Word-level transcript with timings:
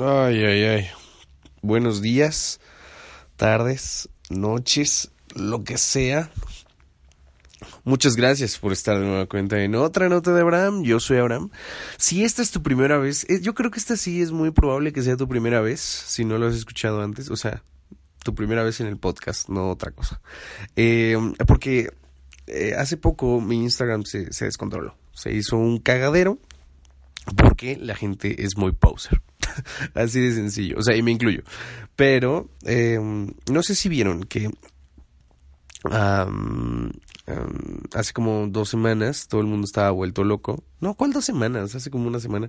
Ay, 0.00 0.44
ay, 0.44 0.62
ay. 0.62 0.86
Buenos 1.60 2.00
días, 2.00 2.60
tardes, 3.34 4.08
noches, 4.30 5.10
lo 5.34 5.64
que 5.64 5.76
sea. 5.76 6.30
Muchas 7.82 8.14
gracias 8.14 8.58
por 8.58 8.72
estar 8.72 8.96
de 8.96 9.06
nueva 9.06 9.26
cuenta 9.26 9.60
en 9.60 9.74
otra 9.74 10.08
nota 10.08 10.32
de 10.32 10.40
Abraham. 10.40 10.84
Yo 10.84 11.00
soy 11.00 11.18
Abraham. 11.18 11.50
Si 11.96 12.22
esta 12.22 12.42
es 12.42 12.52
tu 12.52 12.62
primera 12.62 12.98
vez, 12.98 13.28
eh, 13.28 13.40
yo 13.42 13.54
creo 13.54 13.72
que 13.72 13.80
esta 13.80 13.96
sí 13.96 14.22
es 14.22 14.30
muy 14.30 14.52
probable 14.52 14.92
que 14.92 15.02
sea 15.02 15.16
tu 15.16 15.26
primera 15.26 15.60
vez, 15.60 15.80
si 15.80 16.24
no 16.24 16.38
lo 16.38 16.46
has 16.46 16.54
escuchado 16.54 17.02
antes. 17.02 17.28
O 17.28 17.36
sea, 17.36 17.64
tu 18.22 18.36
primera 18.36 18.62
vez 18.62 18.78
en 18.78 18.86
el 18.86 18.98
podcast, 18.98 19.48
no 19.48 19.68
otra 19.68 19.90
cosa. 19.90 20.20
Eh, 20.76 21.16
porque 21.44 21.90
eh, 22.46 22.74
hace 22.78 22.98
poco 22.98 23.40
mi 23.40 23.56
Instagram 23.64 24.04
se, 24.04 24.32
se 24.32 24.44
descontroló. 24.44 24.94
Se 25.12 25.32
hizo 25.32 25.56
un 25.56 25.80
cagadero 25.80 26.38
porque 27.36 27.76
la 27.76 27.96
gente 27.96 28.44
es 28.44 28.56
muy 28.56 28.70
poser. 28.70 29.20
Así 29.94 30.20
de 30.20 30.32
sencillo. 30.32 30.76
O 30.78 30.82
sea, 30.82 30.96
y 30.96 31.02
me 31.02 31.10
incluyo. 31.10 31.42
Pero 31.96 32.50
em, 32.64 33.32
no 33.50 33.62
sé 33.62 33.74
si 33.74 33.88
vieron 33.88 34.24
que 34.24 34.50
hace 37.94 38.12
como 38.12 38.46
dos 38.48 38.68
semanas 38.68 39.28
todo 39.28 39.40
el 39.40 39.46
mundo 39.46 39.64
estaba 39.64 39.90
vuelto 39.90 40.24
loco. 40.24 40.64
No, 40.80 40.94
¿cuál 40.94 41.12
dos 41.12 41.24
semanas? 41.24 41.74
Hace 41.74 41.90
como 41.90 42.08
una 42.08 42.20
semana 42.20 42.48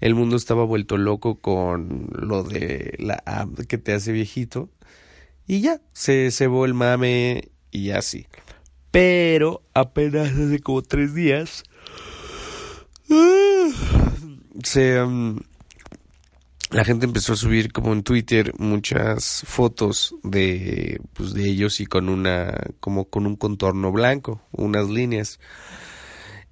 el 0.00 0.14
mundo 0.14 0.36
estaba 0.36 0.64
vuelto 0.64 0.96
loco 0.96 1.36
con 1.36 2.08
lo 2.12 2.42
de 2.42 2.94
la 2.98 3.22
que 3.68 3.78
te 3.78 3.92
hace 3.92 4.12
viejito. 4.12 4.68
Y 5.46 5.60
ya, 5.62 5.80
se 5.92 6.30
cebó 6.30 6.64
el 6.64 6.74
mame 6.74 7.50
y 7.70 7.90
así. 7.90 8.26
Pero 8.90 9.62
apenas 9.74 10.32
hace 10.32 10.60
como 10.60 10.82
tres 10.82 11.14
días 11.14 11.64
se 14.62 15.00
la 16.70 16.84
gente 16.84 17.04
empezó 17.04 17.32
a 17.32 17.36
subir 17.36 17.72
como 17.72 17.92
en 17.92 18.02
Twitter 18.02 18.52
muchas 18.58 19.42
fotos 19.46 20.14
de 20.22 21.00
pues 21.14 21.34
de 21.34 21.48
ellos 21.48 21.80
y 21.80 21.86
con 21.86 22.08
una 22.08 22.54
como 22.78 23.06
con 23.06 23.26
un 23.26 23.36
contorno 23.36 23.92
blanco, 23.92 24.40
unas 24.52 24.88
líneas. 24.88 25.40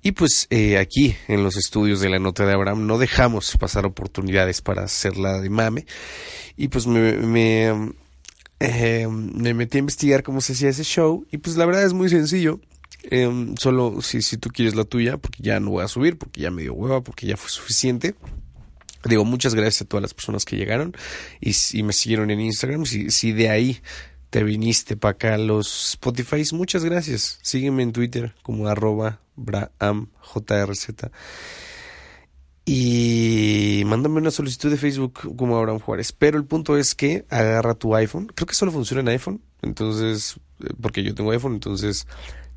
Y 0.03 0.13
pues 0.13 0.47
eh, 0.51 0.79
aquí 0.79 1.17
en 1.27 1.43
los 1.43 1.57
estudios 1.57 2.01
de 2.01 2.09
la 2.09 2.19
nota 2.19 2.47
de 2.47 2.53
Abraham 2.53 2.87
no 2.87 2.99
dejamos 2.99 3.57
pasar 3.57 3.85
oportunidades 3.85 4.61
para 4.61 4.85
hacerla 4.85 5.41
de 5.41 5.51
mame. 5.51 5.87
Y 6.57 6.69
pues 6.69 6.87
me, 6.87 7.15
me, 7.15 7.93
eh, 8.61 9.09
me 9.09 9.55
metí 9.55 9.79
a 9.79 9.81
investigar 9.81 10.23
cómo 10.23 10.41
se 10.41 10.53
hacía 10.53 10.69
ese 10.69 10.85
show. 10.85 11.27
Y 11.31 11.39
pues 11.39 11.57
la 11.57 11.67
verdad 11.67 11.85
es 11.85 11.93
muy 11.93 12.09
sencillo. 12.09 12.61
Em, 13.11 13.57
solo 13.57 14.01
si, 14.03 14.23
si 14.23 14.37
tú 14.37 14.51
quieres 14.51 14.75
la 14.75 14.85
tuya, 14.85 15.19
porque 15.19 15.43
ya 15.43 15.61
no 15.61 15.71
voy 15.71 15.85
a 15.85 15.89
subir, 15.89 16.17
porque 16.19 16.41
ya 16.43 16.51
me 16.51 16.63
dio 16.63 16.75
hueva, 16.75 17.03
porque 17.03 17.27
ya 17.27 17.37
fue 17.37 17.51
suficiente. 17.51 18.15
Digo, 19.05 19.25
muchas 19.25 19.55
gracias 19.55 19.83
a 19.83 19.85
todas 19.85 20.03
las 20.03 20.15
personas 20.15 20.45
que 20.45 20.57
llegaron 20.57 20.95
y, 21.41 21.83
me 21.83 21.93
siguieron 21.93 22.31
en 22.31 22.41
Instagram. 22.41 22.85
Si, 22.85 23.11
si 23.11 23.33
de 23.33 23.51
ahí 23.51 23.81
te 24.31 24.43
viniste 24.43 24.97
para 24.97 25.13
acá 25.13 25.39
los 25.39 25.91
Spotify, 25.91 26.43
muchas 26.53 26.85
gracias. 26.85 27.39
Sígueme 27.43 27.83
en 27.83 27.93
Twitter 27.93 28.35
como 28.43 28.69
arroba 28.69 29.21
brahamjrz. 29.37 30.89
Y 32.65 33.83
mándame 33.87 34.19
una 34.19 34.31
solicitud 34.31 34.71
de 34.71 34.77
Facebook 34.77 35.35
como 35.37 35.57
Abraham 35.57 35.79
Juárez. 35.79 36.13
Pero 36.13 36.37
el 36.37 36.45
punto 36.45 36.77
es 36.77 36.95
que 36.95 37.25
agarra 37.31 37.75
tu 37.75 37.95
iPhone. 37.95 38.27
Creo 38.35 38.47
que 38.47 38.55
solo 38.55 38.73
funciona 38.73 39.01
en 39.01 39.09
iPhone. 39.09 39.41
Entonces, 39.63 40.39
eh, 40.63 40.75
porque 40.81 41.03
yo 41.03 41.15
tengo 41.15 41.31
iPhone, 41.31 41.55
entonces 41.55 42.07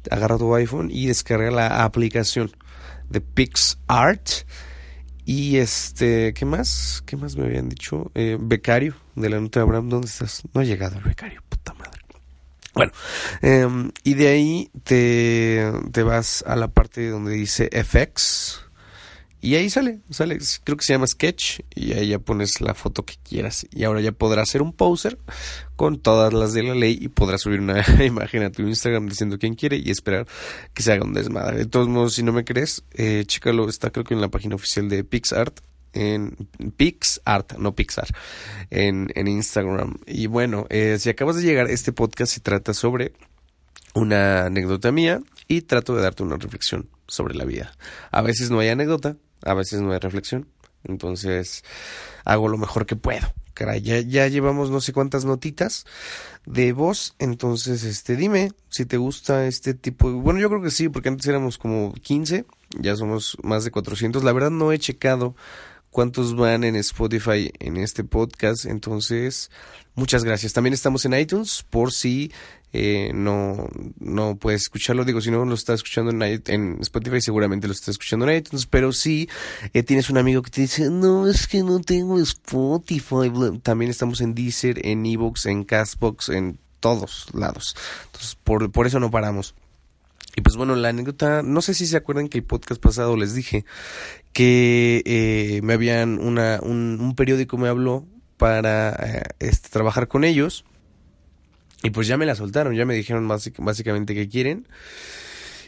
agarra 0.09 0.37
tu 0.37 0.53
iPhone 0.53 0.89
y 0.91 1.05
descarga 1.05 1.49
la 1.51 1.83
aplicación 1.85 2.51
de 3.09 3.21
PixArt. 3.21 4.45
Y 5.25 5.57
este, 5.57 6.33
¿qué 6.33 6.45
más? 6.45 7.03
¿Qué 7.05 7.15
más 7.15 7.35
me 7.35 7.45
habían 7.45 7.69
dicho? 7.69 8.11
Eh, 8.15 8.37
becario 8.39 8.95
de 9.15 9.29
la 9.29 9.39
nota 9.39 9.61
Abraham, 9.61 9.89
¿dónde 9.89 10.07
estás? 10.07 10.43
No 10.53 10.61
ha 10.61 10.63
llegado 10.63 10.97
el 10.97 11.03
becario, 11.03 11.41
puta 11.47 11.73
madre. 11.73 12.01
Bueno, 12.73 12.91
em, 13.41 13.91
y 14.03 14.13
de 14.13 14.27
ahí 14.29 14.71
te, 14.83 15.71
te 15.91 16.03
vas 16.03 16.43
a 16.47 16.55
la 16.55 16.69
parte 16.69 17.09
donde 17.09 17.33
dice 17.33 17.69
FX 17.71 18.70
y 19.41 19.55
ahí 19.55 19.71
sale, 19.71 20.01
sale, 20.11 20.37
creo 20.63 20.77
que 20.77 20.85
se 20.85 20.93
llama 20.93 21.07
Sketch 21.07 21.61
y 21.73 21.93
ahí 21.93 22.09
ya 22.09 22.19
pones 22.19 22.61
la 22.61 22.75
foto 22.75 23.03
que 23.03 23.15
quieras. 23.27 23.65
Y 23.71 23.83
ahora 23.83 23.99
ya 23.99 24.11
podrás 24.11 24.49
hacer 24.49 24.61
un 24.61 24.71
poser 24.71 25.17
con 25.75 25.99
todas 25.99 26.31
las 26.31 26.53
de 26.53 26.61
la 26.61 26.75
ley 26.75 26.95
y 27.01 27.07
podrás 27.07 27.41
subir 27.41 27.59
una 27.59 27.83
imagen 28.05 28.43
a 28.43 28.51
tu 28.51 28.61
Instagram 28.61 29.07
diciendo 29.07 29.39
quién 29.39 29.55
quiere 29.55 29.77
y 29.77 29.89
esperar 29.89 30.27
que 30.75 30.83
se 30.83 30.93
haga 30.93 31.05
un 31.05 31.13
desmadre. 31.13 31.57
De 31.57 31.65
todos 31.65 31.87
modos, 31.87 32.13
si 32.13 32.21
no 32.21 32.33
me 32.33 32.45
crees, 32.45 32.83
eh, 32.93 33.23
chécalo, 33.25 33.67
está 33.67 33.89
creo 33.89 34.05
que 34.05 34.13
en 34.13 34.21
la 34.21 34.29
página 34.29 34.53
oficial 34.53 34.87
de 34.89 35.03
PixArt, 35.03 35.59
en 35.93 36.35
PixArt, 36.77 37.53
no 37.57 37.73
Pixar, 37.73 38.07
en, 38.69 39.11
en 39.15 39.27
Instagram. 39.27 39.97
Y 40.05 40.27
bueno, 40.27 40.67
eh, 40.69 40.97
si 40.99 41.09
acabas 41.09 41.37
de 41.37 41.41
llegar, 41.41 41.67
este 41.67 41.91
podcast 41.91 42.33
se 42.33 42.41
trata 42.41 42.75
sobre 42.75 43.13
una 43.93 44.45
anécdota 44.45 44.91
mía 44.91 45.19
y 45.47 45.61
trato 45.61 45.95
de 45.95 46.03
darte 46.03 46.23
una 46.23 46.37
reflexión 46.37 46.89
sobre 47.07 47.35
la 47.35 47.45
vida. 47.45 47.73
A 48.11 48.21
veces 48.21 48.51
no 48.51 48.59
hay 48.59 48.69
anécdota, 48.69 49.17
a 49.43 49.53
veces 49.53 49.81
no 49.81 49.91
hay 49.91 49.99
reflexión. 49.99 50.47
Entonces 50.83 51.63
hago 52.25 52.47
lo 52.47 52.57
mejor 52.57 52.85
que 52.85 52.95
puedo. 52.95 53.33
Caray, 53.53 53.81
ya, 53.81 53.99
ya 53.99 54.27
llevamos 54.27 54.71
no 54.71 54.79
sé 54.79 54.93
cuántas 54.93 55.25
notitas 55.25 55.85
de 56.45 56.71
voz. 56.73 57.15
Entonces, 57.19 57.83
este, 57.83 58.15
dime 58.15 58.51
si 58.69 58.85
te 58.85 58.97
gusta 58.97 59.45
este 59.45 59.73
tipo 59.73 60.09
de... 60.09 60.15
Bueno, 60.15 60.39
yo 60.39 60.49
creo 60.49 60.61
que 60.61 60.71
sí, 60.71 60.89
porque 60.89 61.09
antes 61.09 61.27
éramos 61.27 61.57
como 61.57 61.93
15, 61.93 62.45
ya 62.79 62.95
somos 62.95 63.37
más 63.43 63.63
de 63.63 63.71
400. 63.71 64.23
La 64.23 64.33
verdad 64.33 64.51
no 64.51 64.71
he 64.71 64.79
checado 64.79 65.35
cuántos 65.91 66.35
van 66.35 66.63
en 66.63 66.75
Spotify 66.77 67.51
en 67.59 67.77
este 67.77 68.03
podcast. 68.03 68.65
Entonces, 68.65 69.51
muchas 69.93 70.23
gracias. 70.23 70.53
También 70.53 70.73
estamos 70.73 71.05
en 71.05 71.13
iTunes 71.13 71.63
por 71.69 71.91
si 71.91 72.31
eh, 72.73 73.11
no, 73.13 73.67
no 73.99 74.37
puedes 74.37 74.63
escucharlo. 74.63 75.05
Digo, 75.05 75.21
si 75.21 75.29
no 75.29 75.45
lo 75.45 75.53
estás 75.53 75.75
escuchando 75.75 76.11
en, 76.11 76.77
Spotify, 76.81 77.21
seguramente 77.21 77.67
lo 77.67 77.73
estás 77.73 77.89
escuchando 77.89 78.27
en 78.27 78.37
iTunes. 78.37 78.65
Pero 78.65 78.93
si 78.93 79.29
eh, 79.73 79.83
tienes 79.83 80.09
un 80.09 80.17
amigo 80.17 80.41
que 80.41 80.49
te 80.49 80.61
dice, 80.61 80.89
no, 80.89 81.27
es 81.27 81.47
que 81.47 81.61
no 81.61 81.79
tengo 81.81 82.19
Spotify. 82.19 83.31
También 83.61 83.91
estamos 83.91 84.21
en 84.21 84.33
Deezer, 84.33 84.85
en 84.85 85.05
Evox, 85.05 85.45
en 85.45 85.63
Castbox, 85.63 86.29
en 86.29 86.57
todos 86.79 87.27
lados. 87.33 87.75
Entonces, 88.05 88.37
por, 88.43 88.71
por 88.71 88.87
eso 88.87 88.99
no 88.99 89.11
paramos. 89.11 89.53
Y 90.35 90.41
pues 90.41 90.55
bueno, 90.55 90.75
la 90.75 90.89
anécdota, 90.89 91.41
no 91.43 91.61
sé 91.61 91.73
si 91.73 91.85
se 91.85 91.97
acuerdan 91.97 92.29
que 92.29 92.37
el 92.37 92.45
podcast 92.45 92.81
pasado 92.81 93.17
les 93.17 93.35
dije 93.35 93.65
que 94.33 95.01
eh, 95.05 95.61
me 95.63 95.73
habían 95.73 96.19
una, 96.19 96.59
un, 96.61 97.13
periódico 97.15 97.57
me 97.57 97.67
habló 97.67 98.05
para 98.37 98.91
eh, 98.91 99.23
este, 99.39 99.69
trabajar 99.69 100.07
con 100.07 100.23
ellos. 100.23 100.65
Y 101.83 101.89
pues 101.89 102.07
ya 102.07 102.17
me 102.17 102.25
la 102.25 102.35
soltaron, 102.35 102.75
ya 102.75 102.85
me 102.85 102.93
dijeron 102.93 103.27
básicamente 103.27 104.13
que 104.13 104.29
quieren. 104.29 104.67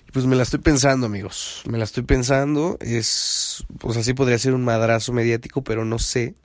Y 0.07 0.11
pues 0.11 0.25
me 0.25 0.35
la 0.35 0.43
estoy 0.43 0.59
pensando, 0.59 1.07
amigos. 1.07 1.63
Me 1.67 1.77
la 1.77 1.85
estoy 1.85 2.03
pensando. 2.03 2.77
Es, 2.81 3.65
pues 3.79 3.97
así 3.97 4.13
podría 4.13 4.37
ser 4.37 4.53
un 4.53 4.63
madrazo 4.63 5.11
mediático, 5.11 5.63
pero 5.63 5.85
no 5.85 5.97
sé 5.97 6.35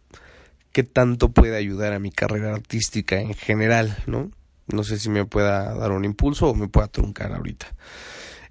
qué 0.73 0.85
tanto 0.85 1.31
puede 1.31 1.57
ayudar 1.57 1.93
a 1.93 1.99
mi 1.99 2.11
carrera 2.11 2.55
artística 2.55 3.21
en 3.21 3.35
general, 3.35 3.99
¿no? 4.07 4.31
No 4.69 4.85
sé 4.85 4.99
si 4.99 5.09
me 5.09 5.25
pueda 5.25 5.75
dar 5.75 5.93
un 5.93 6.05
impulso 6.05 6.49
o 6.49 6.55
me 6.55 6.69
pueda 6.69 6.89
truncar 6.89 7.33
ahorita. 7.33 7.75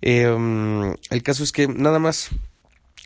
Eh, 0.02 0.96
el 1.10 1.24
caso 1.24 1.44
es 1.44 1.52
que 1.52 1.68
nada 1.68 2.00
más 2.00 2.30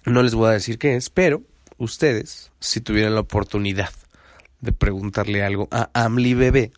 no 0.06 0.23
les 0.23 0.34
voy 0.34 0.50
a 0.50 0.53
decir 0.53 0.78
qué 0.78 0.95
es, 0.95 1.09
pero 1.09 1.44
ustedes, 1.78 2.51
si 2.59 2.81
tuvieran 2.81 3.16
la 3.16 3.22
oportunidad 3.22 3.89
de 4.62 4.72
preguntarle 4.72 5.44
algo 5.44 5.67
a 5.72 5.89
Amli 5.94 6.72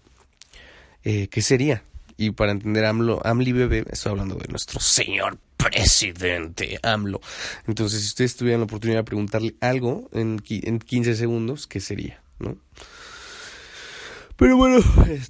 eh, 1.04 1.28
¿qué 1.28 1.42
sería? 1.42 1.84
Y 2.16 2.32
para 2.32 2.52
entender 2.52 2.86
AMLO, 2.86 3.22
Amli 3.26 3.52
Bebé, 3.52 3.84
estoy 3.90 4.12
hablando 4.12 4.36
de 4.36 4.48
nuestro 4.48 4.80
señor 4.80 5.38
presidente 5.58 6.80
AMLO. 6.82 7.20
Entonces, 7.68 8.02
si 8.02 8.08
ustedes 8.08 8.36
tuvieran 8.36 8.62
la 8.62 8.66
oportunidad 8.66 9.00
de 9.00 9.04
preguntarle 9.04 9.56
algo 9.62 10.10
en, 10.14 10.42
en 10.48 10.80
15 10.80 11.16
segundos, 11.16 11.68
¿qué 11.68 11.80
sería? 11.80 12.22
¿No? 12.40 12.58
Pero 14.36 14.58
bueno, 14.58 14.80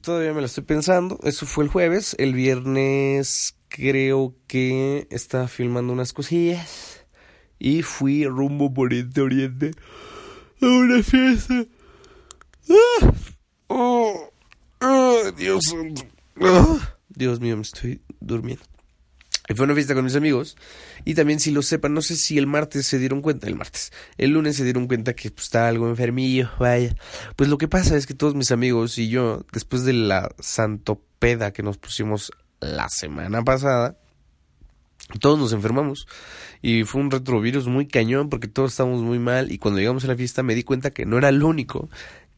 todavía 0.01 0.33
me 0.33 0.41
lo 0.41 0.45
estoy 0.45 0.63
pensando. 0.63 1.19
Eso 1.23 1.45
fue 1.45 1.63
el 1.63 1.69
jueves. 1.69 2.15
El 2.19 2.33
viernes 2.33 3.55
creo 3.67 4.35
que 4.47 5.07
estaba 5.09 5.47
filmando 5.47 5.93
unas 5.93 6.13
cosillas. 6.13 7.02
Y 7.63 7.81
fui 7.81 8.27
rumbo 8.27 8.73
por 8.73 8.87
Oriente 8.87 9.21
Oriente 9.21 9.71
a 10.61 10.65
una 10.65 11.01
fiesta. 11.01 11.65
¡Ah! 12.69 13.13
¡Oh! 13.67 14.33
¡Oh! 14.81 15.31
Dios 15.37 15.73
¡Ah! 16.41 16.97
Dios 17.07 17.39
mío, 17.39 17.55
me 17.55 17.61
estoy 17.61 18.01
durmiendo. 18.19 18.65
Y 19.47 19.53
fue 19.53 19.63
una 19.63 19.75
fiesta 19.75 19.93
con 19.93 20.03
mis 20.03 20.17
amigos. 20.17 20.57
Y 21.05 21.13
también 21.13 21.39
si 21.39 21.51
lo 21.51 21.61
sepan, 21.61 21.93
no 21.93 22.01
sé 22.01 22.17
si 22.17 22.37
el 22.37 22.47
martes 22.47 22.85
se 22.85 22.99
dieron 22.99 23.21
cuenta, 23.21 23.47
el 23.47 23.55
martes, 23.55 23.93
el 24.17 24.31
lunes 24.31 24.57
se 24.57 24.65
dieron 24.65 24.87
cuenta 24.87 25.13
que 25.13 25.31
pues, 25.31 25.45
estaba 25.45 25.69
algo 25.69 25.87
enfermillo, 25.87 26.49
vaya. 26.59 26.97
Pues 27.37 27.49
lo 27.49 27.57
que 27.57 27.69
pasa 27.69 27.95
es 27.95 28.05
que 28.05 28.13
todos 28.13 28.35
mis 28.35 28.51
amigos 28.51 28.97
y 28.97 29.07
yo, 29.07 29.45
después 29.53 29.85
de 29.85 29.93
la 29.93 30.35
santopeda 30.37 31.53
que 31.53 31.63
nos 31.63 31.77
pusimos 31.77 32.33
la 32.59 32.89
semana 32.89 33.41
pasada, 33.41 33.97
todos 35.19 35.39
nos 35.39 35.53
enfermamos 35.53 36.07
y 36.61 36.83
fue 36.83 37.01
un 37.01 37.11
retrovirus 37.11 37.67
muy 37.67 37.87
cañón 37.87 38.29
porque 38.29 38.47
todos 38.47 38.71
estábamos 38.71 39.01
muy 39.01 39.19
mal 39.19 39.51
y 39.51 39.57
cuando 39.57 39.79
llegamos 39.79 40.03
a 40.03 40.07
la 40.07 40.15
fiesta 40.15 40.43
me 40.43 40.55
di 40.55 40.63
cuenta 40.63 40.91
que 40.91 41.05
no 41.05 41.17
era 41.17 41.29
el 41.29 41.43
único 41.43 41.89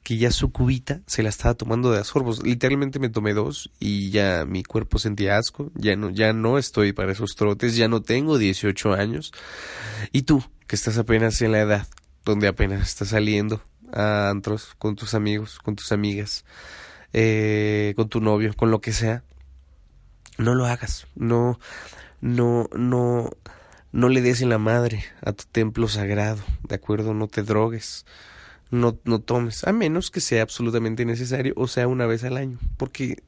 que 0.05 0.17
ya 0.17 0.29
su 0.29 0.51
cubita 0.51 1.01
se 1.07 1.23
la 1.23 1.29
estaba 1.29 1.55
tomando 1.55 1.91
de 1.91 1.99
asorbos. 1.99 2.43
Literalmente 2.43 2.99
me 2.99 3.09
tomé 3.09 3.33
dos 3.33 3.71
y 3.79 4.11
ya 4.11 4.45
mi 4.45 4.61
cuerpo 4.61 4.99
sentía 4.99 5.37
asco, 5.37 5.71
ya 5.73 5.95
no, 5.95 6.11
ya 6.11 6.31
no 6.31 6.59
estoy 6.59 6.93
para 6.93 7.11
esos 7.11 7.35
trotes, 7.35 7.75
ya 7.75 7.87
no 7.87 8.03
tengo 8.03 8.37
18 8.37 8.93
años. 8.93 9.31
Y 10.11 10.21
tú, 10.21 10.43
que 10.67 10.75
estás 10.75 10.99
apenas 10.99 11.41
en 11.41 11.53
la 11.53 11.61
edad 11.61 11.87
donde 12.23 12.47
apenas 12.47 12.87
estás 12.87 13.09
saliendo 13.09 13.63
a 13.91 14.29
antros 14.29 14.75
con 14.77 14.95
tus 14.95 15.15
amigos, 15.15 15.57
con 15.57 15.75
tus 15.75 15.91
amigas, 15.91 16.45
eh, 17.13 17.93
con 17.95 18.07
tu 18.07 18.21
novio, 18.21 18.53
con 18.55 18.69
lo 18.69 18.81
que 18.81 18.93
sea, 18.93 19.23
no 20.37 20.53
lo 20.53 20.67
hagas, 20.67 21.07
no, 21.15 21.59
no, 22.25 22.69
no, 22.75 23.29
no 23.91 24.09
le 24.09 24.21
des 24.21 24.41
en 24.41 24.49
la 24.49 24.57
madre 24.57 25.03
a 25.21 25.33
tu 25.33 25.43
templo 25.51 25.87
sagrado, 25.87 26.43
¿de 26.67 26.75
acuerdo? 26.75 27.13
No 27.13 27.27
te 27.27 27.43
drogues 27.43 28.05
no, 28.71 28.99
no 29.03 29.19
tomes, 29.19 29.63
a 29.65 29.71
menos 29.71 30.11
que 30.11 30.21
sea 30.21 30.41
absolutamente 30.41 31.05
necesario 31.05 31.53
o 31.55 31.67
sea 31.67 31.87
una 31.87 32.05
vez 32.05 32.23
al 32.23 32.37
año, 32.37 32.59
porque, 32.77 33.23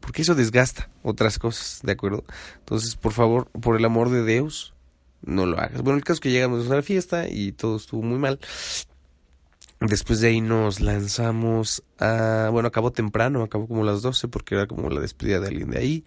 porque 0.00 0.22
eso 0.22 0.34
desgasta 0.34 0.88
otras 1.02 1.38
cosas, 1.38 1.80
¿de 1.82 1.92
acuerdo? 1.92 2.24
Entonces, 2.58 2.96
por 2.96 3.12
favor, 3.12 3.48
por 3.48 3.76
el 3.76 3.84
amor 3.84 4.10
de 4.10 4.24
Dios, 4.24 4.74
no 5.22 5.46
lo 5.46 5.58
hagas. 5.58 5.82
Bueno, 5.82 5.98
el 5.98 6.04
caso 6.04 6.14
es 6.14 6.20
que 6.20 6.30
llegamos 6.30 6.70
a 6.70 6.76
la 6.76 6.82
fiesta 6.82 7.28
y 7.28 7.52
todo 7.52 7.76
estuvo 7.76 8.02
muy 8.02 8.18
mal. 8.18 8.38
Después 9.80 10.20
de 10.20 10.28
ahí 10.28 10.40
nos 10.40 10.80
lanzamos 10.80 11.84
a... 11.98 12.48
Bueno, 12.50 12.68
acabó 12.68 12.90
temprano, 12.90 13.42
acabó 13.42 13.68
como 13.68 13.84
las 13.84 14.02
12 14.02 14.26
porque 14.28 14.56
era 14.56 14.66
como 14.66 14.90
la 14.90 15.00
despedida 15.00 15.38
de 15.38 15.48
alguien 15.48 15.70
de 15.70 15.78
ahí. 15.78 16.04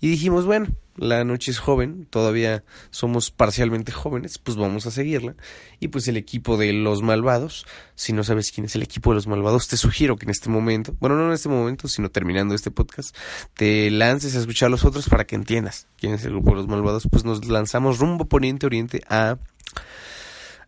Y 0.00 0.08
dijimos, 0.08 0.44
bueno, 0.44 0.68
la 0.96 1.24
noche 1.24 1.50
es 1.50 1.58
joven, 1.58 2.06
todavía 2.08 2.64
somos 2.90 3.30
parcialmente 3.30 3.92
jóvenes, 3.92 4.38
pues 4.38 4.56
vamos 4.56 4.86
a 4.86 4.90
seguirla. 4.90 5.34
Y 5.80 5.88
pues 5.88 6.08
el 6.08 6.16
equipo 6.16 6.56
de 6.56 6.72
los 6.72 7.02
malvados, 7.02 7.66
si 7.94 8.12
no 8.12 8.24
sabes 8.24 8.50
quién 8.50 8.64
es 8.64 8.74
el 8.74 8.82
equipo 8.82 9.10
de 9.10 9.16
los 9.16 9.26
malvados, 9.26 9.68
te 9.68 9.76
sugiero 9.76 10.16
que 10.16 10.24
en 10.24 10.30
este 10.30 10.48
momento, 10.48 10.96
bueno, 11.00 11.16
no 11.16 11.26
en 11.26 11.32
este 11.32 11.48
momento, 11.48 11.88
sino 11.88 12.10
terminando 12.10 12.54
este 12.54 12.70
podcast, 12.70 13.14
te 13.54 13.90
lances 13.90 14.36
a 14.36 14.40
escuchar 14.40 14.68
a 14.68 14.70
los 14.70 14.84
otros 14.84 15.08
para 15.08 15.26
que 15.26 15.36
entiendas 15.36 15.86
quién 15.98 16.14
es 16.14 16.24
el 16.24 16.32
grupo 16.32 16.50
de 16.50 16.56
los 16.56 16.68
malvados. 16.68 17.08
Pues 17.10 17.24
nos 17.24 17.46
lanzamos 17.46 17.98
rumbo 17.98 18.26
poniente 18.26 18.66
oriente 18.66 19.02
a, 19.08 19.38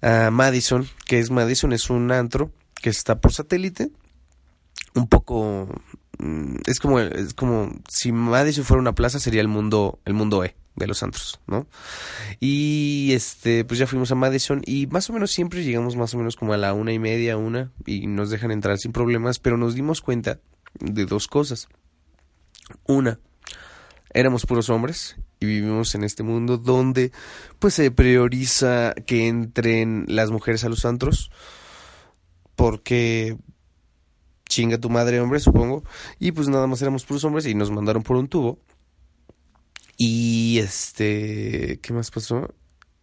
a 0.02 0.30
Madison, 0.30 0.86
que 1.06 1.18
es 1.18 1.30
Madison, 1.30 1.72
es 1.72 1.90
un 1.90 2.12
antro 2.12 2.52
que 2.74 2.90
está 2.90 3.20
por 3.20 3.32
satélite, 3.32 3.90
un 4.94 5.08
poco 5.08 5.68
es 6.66 6.80
como 6.80 7.00
es 7.00 7.34
como 7.34 7.72
si 7.88 8.12
Madison 8.12 8.64
fuera 8.64 8.80
una 8.80 8.94
plaza 8.94 9.20
sería 9.20 9.40
el 9.40 9.48
mundo 9.48 10.00
el 10.04 10.14
mundo 10.14 10.44
E 10.44 10.56
de 10.78 10.86
los 10.86 11.02
antros, 11.02 11.40
¿no? 11.46 11.66
Y 12.40 13.10
este, 13.12 13.64
pues 13.64 13.78
ya 13.78 13.86
fuimos 13.86 14.10
a 14.12 14.14
Madison 14.14 14.62
y 14.64 14.86
más 14.86 15.10
o 15.10 15.12
menos 15.12 15.30
siempre 15.30 15.64
llegamos 15.64 15.96
más 15.96 16.14
o 16.14 16.18
menos 16.18 16.36
como 16.36 16.52
a 16.52 16.56
la 16.56 16.72
una 16.72 16.92
y 16.92 16.98
media, 16.98 17.36
una, 17.36 17.72
y 17.84 18.06
nos 18.06 18.30
dejan 18.30 18.50
entrar 18.50 18.78
sin 18.78 18.92
problemas, 18.92 19.38
pero 19.38 19.56
nos 19.56 19.74
dimos 19.74 20.00
cuenta 20.00 20.40
de 20.78 21.04
dos 21.04 21.26
cosas. 21.26 21.68
Una, 22.86 23.18
éramos 24.12 24.46
puros 24.46 24.70
hombres 24.70 25.16
y 25.40 25.46
vivimos 25.46 25.94
en 25.94 26.04
este 26.04 26.22
mundo 26.22 26.58
donde 26.58 27.12
pues 27.58 27.74
se 27.74 27.90
prioriza 27.90 28.94
que 29.06 29.28
entren 29.28 30.04
las 30.08 30.30
mujeres 30.30 30.64
a 30.64 30.68
los 30.68 30.84
antros 30.84 31.30
porque 32.56 33.36
chinga 34.48 34.78
tu 34.78 34.90
madre, 34.90 35.20
hombre, 35.20 35.40
supongo. 35.40 35.84
Y 36.18 36.32
pues 36.32 36.48
nada 36.48 36.66
más 36.66 36.82
éramos 36.82 37.04
puros 37.04 37.24
hombres 37.24 37.46
y 37.46 37.54
nos 37.54 37.70
mandaron 37.70 38.02
por 38.02 38.16
un 38.16 38.28
tubo. 38.28 38.58
Y 39.96 40.58
este, 40.60 41.80
¿qué 41.82 41.92
más 41.92 42.10
pasó? 42.10 42.54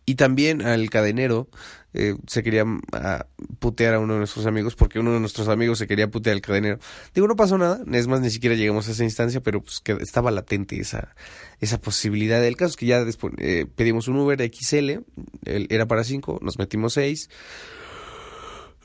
Y 0.05 0.15
también 0.15 0.61
al 0.61 0.89
cadenero 0.89 1.49
eh, 1.93 2.15
se 2.27 2.43
quería 2.43 2.63
ah, 2.93 3.25
putear 3.59 3.95
a 3.95 3.99
uno 3.99 4.13
de 4.13 4.19
nuestros 4.19 4.45
amigos 4.45 4.75
porque 4.75 4.99
uno 4.99 5.13
de 5.13 5.19
nuestros 5.19 5.47
amigos 5.47 5.79
se 5.79 5.87
quería 5.87 6.11
putear 6.11 6.35
al 6.35 6.41
cadenero. 6.41 6.77
Digo, 7.13 7.27
no 7.27 7.35
pasó 7.35 7.57
nada, 7.57 7.79
es 7.91 8.07
más, 8.07 8.21
ni 8.21 8.29
siquiera 8.29 8.55
llegamos 8.55 8.87
a 8.87 8.91
esa 8.91 9.03
instancia, 9.03 9.41
pero 9.41 9.63
pues 9.63 9.79
que 9.79 9.93
estaba 9.93 10.29
latente 10.29 10.79
esa, 10.79 11.15
esa 11.59 11.81
posibilidad. 11.81 12.45
El 12.45 12.55
caso 12.55 12.71
es 12.71 12.75
que 12.77 12.85
ya 12.85 13.03
después 13.03 13.33
eh, 13.39 13.65
pedimos 13.75 14.07
un 14.07 14.17
Uber 14.17 14.39
XL, 14.39 14.99
era 15.45 15.87
para 15.87 16.03
cinco, 16.03 16.37
nos 16.41 16.59
metimos 16.59 16.93
seis. 16.93 17.29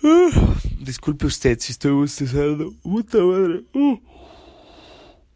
Ah, 0.03 0.55
disculpe 0.79 1.27
usted 1.27 1.59
si 1.61 1.73
estoy 1.73 1.93
bostezando. 1.93 2.73
Puta 2.83 3.19
madre. 3.19 3.65
Uh. 3.75 3.99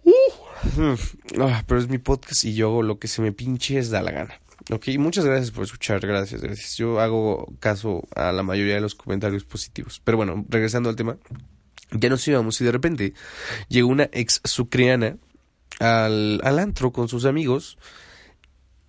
Uh. 0.05 0.97
Ah, 1.41 1.63
pero 1.67 1.81
es 1.81 1.89
mi 1.89 1.99
podcast 1.99 2.45
y 2.45 2.55
yo 2.55 2.83
lo 2.83 2.99
que 2.99 3.09
se 3.09 3.21
me 3.21 3.33
pinche 3.33 3.79
es 3.79 3.91
da 3.91 4.03
la 4.03 4.13
gana. 4.13 4.41
Ok, 4.71 4.89
muchas 4.99 5.27
gracias 5.27 5.51
por 5.51 5.65
escuchar, 5.65 6.01
gracias, 6.01 6.41
gracias. 6.41 6.77
Yo 6.77 7.01
hago 7.01 7.53
caso 7.61 8.03
a 8.15 8.33
la 8.33 8.43
mayoría 8.43 8.77
de 8.77 8.81
los 8.81 8.95
comentarios 8.95 9.45
positivos. 9.45 10.01
Pero 10.03 10.17
bueno, 10.17 10.45
regresando 10.49 10.89
al 10.89 10.97
tema, 10.97 11.19
ya 11.91 12.09
nos 12.09 12.27
íbamos 12.27 12.61
y 12.61 12.65
de 12.65 12.73
repente 12.73 13.15
llegó 13.69 13.89
una 13.89 14.09
ex 14.13 14.41
sucriana 14.45 15.19
al, 15.81 16.41
al 16.43 16.59
antro 16.59 16.93
con 16.93 17.09
sus 17.09 17.27
amigos 17.27 17.77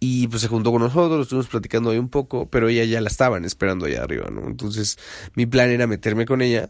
y 0.07 0.27
pues 0.27 0.43
se 0.43 0.47
juntó 0.47 0.71
con 0.71 0.83
nosotros, 0.83 1.23
estuvimos 1.23 1.47
platicando 1.47 1.89
ahí 1.89 1.97
un 1.97 2.09
poco, 2.09 2.47
pero 2.47 2.69
ella 2.69 2.83
ya 2.83 3.01
la 3.01 3.07
estaban 3.07 3.43
esperando 3.43 3.87
allá 3.87 4.03
arriba, 4.03 4.29
¿no? 4.29 4.45
Entonces 4.45 4.99
mi 5.33 5.47
plan 5.47 5.71
era 5.71 5.87
meterme 5.87 6.27
con 6.27 6.43
ella 6.43 6.69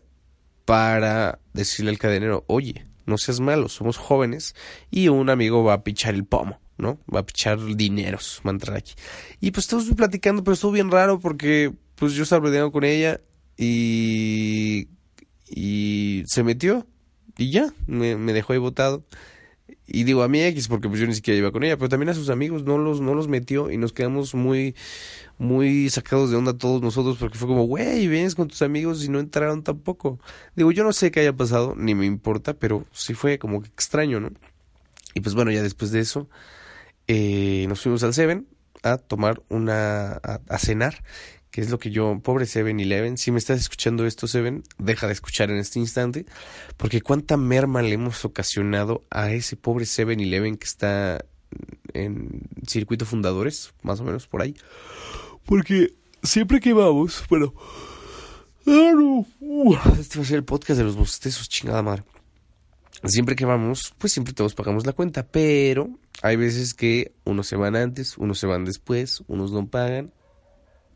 para 0.64 1.40
decirle 1.52 1.92
al 1.92 1.98
cadenero, 1.98 2.46
oye, 2.48 2.86
no 3.06 3.18
seas 3.18 3.42
malo, 3.42 3.68
somos 3.68 3.98
jóvenes 3.98 4.56
y 4.90 5.10
un 5.10 5.30
amigo 5.30 5.66
va 5.66 5.74
a 5.74 5.84
pichar 5.84 6.16
el 6.16 6.24
pomo, 6.24 6.62
¿no? 6.78 7.00
Va 7.14 7.20
a 7.20 7.26
pichar 7.26 7.60
dineros, 7.76 8.42
va 8.46 8.52
a 8.52 8.54
entrar 8.54 8.78
aquí. 8.78 8.94
Y 9.42 9.52
pues 9.52 9.66
estuvimos 9.66 9.94
platicando, 9.96 10.42
pero 10.42 10.54
estuvo 10.54 10.72
bien 10.72 10.90
raro 10.90 11.20
porque 11.20 11.74
pues 11.96 12.14
yo 12.14 12.24
estaba 12.24 12.44
platicando 12.44 12.72
con 12.72 12.86
ella 12.86 13.20
y, 13.58 14.88
y 15.50 16.24
se 16.28 16.42
metió 16.44 16.88
y 17.38 17.52
ya, 17.52 17.74
me, 17.86 18.16
me 18.16 18.32
dejó 18.32 18.54
ahí 18.54 18.60
botado. 18.60 19.04
Y 19.88 20.04
digo 20.04 20.24
a 20.24 20.28
mi 20.28 20.42
ex 20.42 20.68
porque 20.68 20.88
pues 20.88 21.00
yo 21.00 21.08
ni 21.08 21.14
siquiera 21.14 21.38
iba 21.38 21.52
con 21.52 21.64
ella, 21.64 21.78
pero 21.78 21.90
también 21.90 22.10
a 22.10 22.14
sus 22.14 22.30
amigos 22.30 22.64
no 22.64 22.78
los, 22.78 23.02
no 23.02 23.14
los 23.14 23.28
metió 23.28 23.70
y 23.70 23.78
nos 23.78 23.94
quedamos 23.94 24.34
muy, 24.34 24.76
muy 25.38 25.90
sacados 25.90 26.32
de 26.32 26.38
onda 26.38 26.58
todos 26.58 26.82
nosotros 26.82 27.18
porque 27.18 27.38
fue 27.38 27.48
como, 27.48 27.66
güey, 27.66 28.08
vienes 28.08 28.36
con 28.36 28.48
tus 28.48 28.62
amigos 28.62 29.04
y 29.06 29.10
no 29.10 29.20
entraron 29.20 29.64
tampoco. 29.64 30.20
Digo, 30.56 30.72
yo 30.72 30.84
no 30.84 30.92
sé 30.94 31.12
qué 31.12 31.20
haya 31.20 31.34
pasado, 31.34 31.76
ni 31.78 31.94
me 31.94 32.06
importa, 32.06 32.56
pero 32.56 32.86
sí 32.92 33.14
fue 33.14 33.38
como 33.38 33.62
que 33.62 33.68
extraño, 33.68 34.20
¿no? 34.20 34.32
Y 35.14 35.22
pues 35.22 35.36
bueno, 35.36 35.52
ya 35.52 35.62
después 35.62 35.92
de 35.92 36.00
eso, 36.00 36.30
eh, 37.08 37.66
nos 37.70 37.82
fuimos 37.82 38.04
al 38.04 38.14
Seven 38.14 38.48
a 38.84 38.98
tomar 38.98 39.42
una, 39.50 40.14
a, 40.14 40.42
a 40.50 40.58
cenar 40.58 41.04
que 41.56 41.62
es 41.62 41.70
lo 41.70 41.80
que 41.80 41.90
yo, 41.90 42.20
pobre 42.22 42.48
Seven 42.48 42.82
Eleven, 42.82 43.18
si 43.18 43.32
me 43.32 43.40
estás 43.40 43.62
escuchando 43.62 44.06
esto 44.06 44.28
Seven, 44.28 44.64
deja 44.78 45.08
de 45.08 45.14
escuchar 45.14 45.50
en 45.52 45.56
este 45.56 45.80
instante, 45.80 46.26
porque 46.76 47.00
cuánta 47.00 47.38
merma 47.38 47.82
le 47.82 47.94
hemos 47.94 48.26
ocasionado 48.26 49.06
a 49.10 49.32
ese 49.32 49.56
pobre 49.56 49.86
Seven 49.86 50.20
Eleven 50.20 50.58
que 50.58 50.66
está 50.66 51.24
en 51.94 52.42
circuito 52.68 53.06
fundadores, 53.06 53.74
más 53.84 54.02
o 54.02 54.04
menos 54.04 54.28
por 54.28 54.42
ahí. 54.42 54.54
Porque 55.46 55.94
siempre 56.24 56.60
que 56.60 56.74
vamos, 56.74 57.24
bueno, 57.30 57.54
este 59.98 60.20
va 60.20 60.24
a 60.24 60.28
ser 60.28 60.36
el 60.36 60.44
podcast 60.44 60.78
de 60.78 60.84
los 60.84 60.98
bostezos, 60.98 61.48
chingada 61.48 61.82
madre. 61.82 62.04
Siempre 63.06 63.38
que 63.38 63.46
vamos, 63.46 63.94
pues 63.98 64.12
siempre 64.12 64.34
todos 64.34 64.56
pagamos 64.56 64.86
la 64.86 64.92
cuenta, 64.92 65.26
pero 65.26 65.90
hay 66.22 66.36
veces 66.36 66.74
que 66.74 67.14
unos 67.24 67.48
se 67.48 67.56
van 67.56 67.78
antes, 67.78 68.18
unos 68.18 68.40
se 68.40 68.46
van 68.46 68.66
después, 68.66 69.24
unos 69.28 69.54
no 69.54 69.68
pagan, 69.68 70.12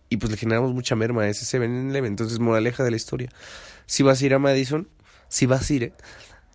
y 0.10 0.18
pues 0.18 0.32
le 0.32 0.38
generamos 0.38 0.74
mucha 0.74 0.96
merma 0.96 1.24
a 1.24 1.30
ese 1.30 1.46
7-Eleven. 1.46 2.08
Entonces, 2.08 2.40
moraleja 2.40 2.84
de 2.84 2.92
la 2.92 2.98
historia. 2.98 3.30
Si 3.86 4.04
vas 4.04 4.22
a 4.22 4.26
ir 4.26 4.34
a 4.34 4.40
Madison, 4.40 4.88
si 5.28 5.46
vas 5.46 5.70
a 5.70 5.74
ir, 5.74 5.94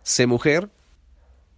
sé 0.03 0.27
mujer 0.27 0.71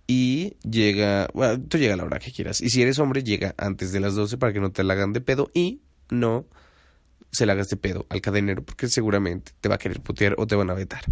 y 0.07 0.57
llega, 0.63 1.29
bueno, 1.35 1.61
tú 1.63 1.79
llega 1.79 1.95
a 1.95 1.97
la 1.97 2.05
hora 2.05 2.19
que 2.19 2.33
quieras. 2.33 2.61
Y 2.61 2.71
si 2.71 2.83
eres 2.83 2.99
hombre, 2.99 3.25
llega 3.25 3.55
antes 3.59 3.93
de 3.93 4.01
las 4.01 4.15
12 4.15 4.39
para 4.39 4.53
que 4.53 4.61
no 4.61 4.71
te 4.71 4.85
la 4.85 4.93
hagan 4.95 5.13
de 5.13 5.21
pedo 5.21 5.51
y 5.53 5.81
no 6.11 6.47
se 7.33 7.47
la 7.47 7.55
hagas 7.55 7.69
de 7.69 7.77
pedo 7.77 8.07
al 8.09 8.21
cadenero 8.21 8.63
porque 8.65 8.89
seguramente 8.89 9.53
te 9.61 9.69
va 9.69 9.75
a 9.75 9.79
querer 9.79 10.01
putear 10.01 10.37
o 10.39 10.47
te 10.47 10.55
van 10.55 10.71
a 10.71 10.75
vetar. 10.75 11.03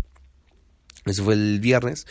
Eso 1.05 1.25
fue 1.25 1.35
el 1.35 1.61
viernes. 1.61 2.07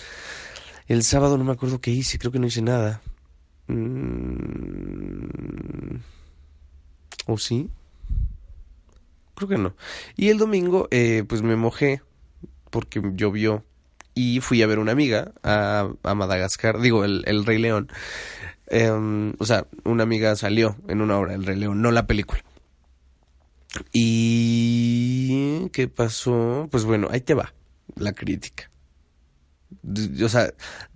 El 0.88 1.03
sábado 1.03 1.38
no 1.38 1.44
me 1.44 1.53
acuerdo 1.53 1.80
qué 1.80 1.92
hice, 1.92 2.20
creo 2.20 2.32
que 2.32 2.39
no 2.39 2.48
hice 2.48 2.62
nada. 2.62 3.01
Mm, 3.68 4.44
¿O 7.25 7.38
sí? 7.38 7.70
Que 9.47 9.57
no. 9.57 9.75
Y 10.15 10.29
el 10.29 10.38
domingo, 10.38 10.88
eh, 10.91 11.23
pues 11.27 11.41
me 11.41 11.55
mojé 11.55 12.01
porque 12.69 13.01
llovió 13.15 13.63
y 14.15 14.39
fui 14.41 14.62
a 14.62 14.67
ver 14.67 14.79
una 14.79 14.91
amiga 14.91 15.31
a, 15.43 15.89
a 16.03 16.15
Madagascar, 16.15 16.79
digo, 16.79 17.03
el, 17.03 17.23
el 17.25 17.45
Rey 17.45 17.59
León. 17.59 17.89
Em, 18.67 19.33
o 19.39 19.45
sea, 19.45 19.67
una 19.83 20.03
amiga 20.03 20.35
salió 20.35 20.75
en 20.88 21.01
una 21.01 21.17
hora, 21.17 21.33
el 21.33 21.45
Rey 21.45 21.57
León, 21.57 21.81
no 21.81 21.91
la 21.91 22.07
película. 22.07 22.43
¿Y 23.91 25.69
qué 25.69 25.88
pasó? 25.88 26.67
Pues 26.71 26.83
bueno, 26.83 27.07
ahí 27.12 27.21
te 27.21 27.33
va 27.33 27.53
la 27.95 28.13
crítica. 28.13 28.69
O 30.23 30.29
sea, 30.29 30.53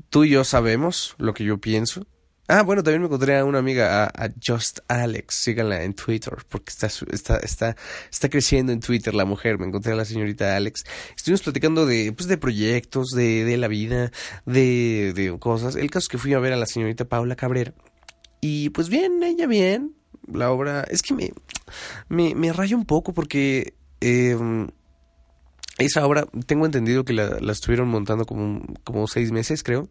tú 0.09 0.23
y 0.23 0.29
yo 0.29 0.43
sabemos 0.43 1.15
lo 1.17 1.33
que 1.33 1.43
yo 1.43 1.57
pienso 1.57 2.05
Ah, 2.49 2.63
bueno, 2.63 2.81
también 2.81 3.01
me 3.01 3.07
encontré 3.07 3.37
a 3.37 3.43
una 3.43 3.59
amiga, 3.59 4.05
a, 4.05 4.29
Just 4.45 4.79
Alex, 4.87 5.35
síganla 5.35 5.83
en 5.83 5.93
Twitter, 5.93 6.33
porque 6.47 6.69
está, 6.69 6.87
está, 7.11 7.37
está, 7.39 7.75
está 8.09 8.29
creciendo 8.29 8.71
en 8.71 8.79
Twitter 8.79 9.13
la 9.13 9.25
mujer, 9.25 9.59
me 9.59 9.65
encontré 9.65 9.91
a 9.91 9.95
la 9.97 10.05
señorita 10.05 10.55
Alex. 10.55 10.85
Estuvimos 11.13 11.41
platicando 11.41 11.85
de, 11.85 12.13
pues, 12.13 12.29
de 12.29 12.37
proyectos, 12.37 13.09
de, 13.09 13.43
de 13.43 13.57
la 13.57 13.67
vida, 13.67 14.13
de, 14.45 15.11
de 15.13 15.37
cosas. 15.39 15.75
El 15.75 15.91
caso 15.91 16.05
es 16.05 16.07
que 16.07 16.17
fui 16.17 16.33
a 16.33 16.39
ver 16.39 16.53
a 16.53 16.55
la 16.55 16.65
señorita 16.67 17.03
Paula 17.03 17.35
Cabrera, 17.35 17.73
y 18.39 18.69
pues 18.69 18.87
bien, 18.87 19.21
ella 19.23 19.45
bien, 19.45 19.95
la 20.31 20.49
obra, 20.49 20.85
es 20.89 21.01
que 21.01 21.13
me, 21.13 21.33
me, 22.07 22.33
me 22.33 22.53
raya 22.53 22.77
un 22.77 22.85
poco 22.85 23.13
porque... 23.13 23.73
Eh, 23.99 24.37
esa 25.79 26.07
obra, 26.07 26.25
tengo 26.47 26.65
entendido 26.65 27.05
que 27.05 27.13
la, 27.13 27.37
la 27.39 27.51
estuvieron 27.51 27.87
montando 27.87 28.25
como, 28.25 28.65
como 28.83 29.05
seis 29.07 29.31
meses, 29.31 29.61
creo 29.61 29.87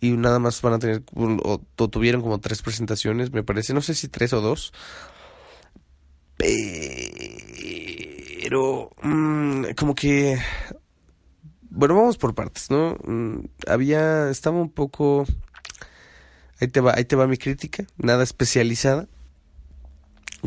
y 0.00 0.12
nada 0.12 0.38
más 0.38 0.60
van 0.62 0.74
a 0.74 0.78
tener, 0.78 1.02
o, 1.14 1.58
tuvieron 1.88 2.22
como 2.22 2.38
tres 2.38 2.62
presentaciones, 2.62 3.32
me 3.32 3.42
parece, 3.42 3.74
no 3.74 3.80
sé 3.80 3.94
si 3.94 4.08
tres 4.08 4.32
o 4.32 4.40
dos. 4.40 4.72
Pero, 8.42 8.90
mm, 9.02 9.64
como 9.76 9.94
que, 9.94 10.38
bueno, 11.70 11.94
vamos 11.94 12.18
por 12.18 12.34
partes, 12.34 12.70
¿no? 12.70 12.96
Mm, 13.04 13.46
había, 13.66 14.30
estaba 14.30 14.60
un 14.60 14.70
poco, 14.70 15.24
ahí 16.60 16.68
te 16.68 16.80
va, 16.80 16.94
ahí 16.96 17.04
te 17.04 17.16
va 17.16 17.26
mi 17.26 17.38
crítica, 17.38 17.86
nada 17.96 18.22
especializada. 18.22 19.08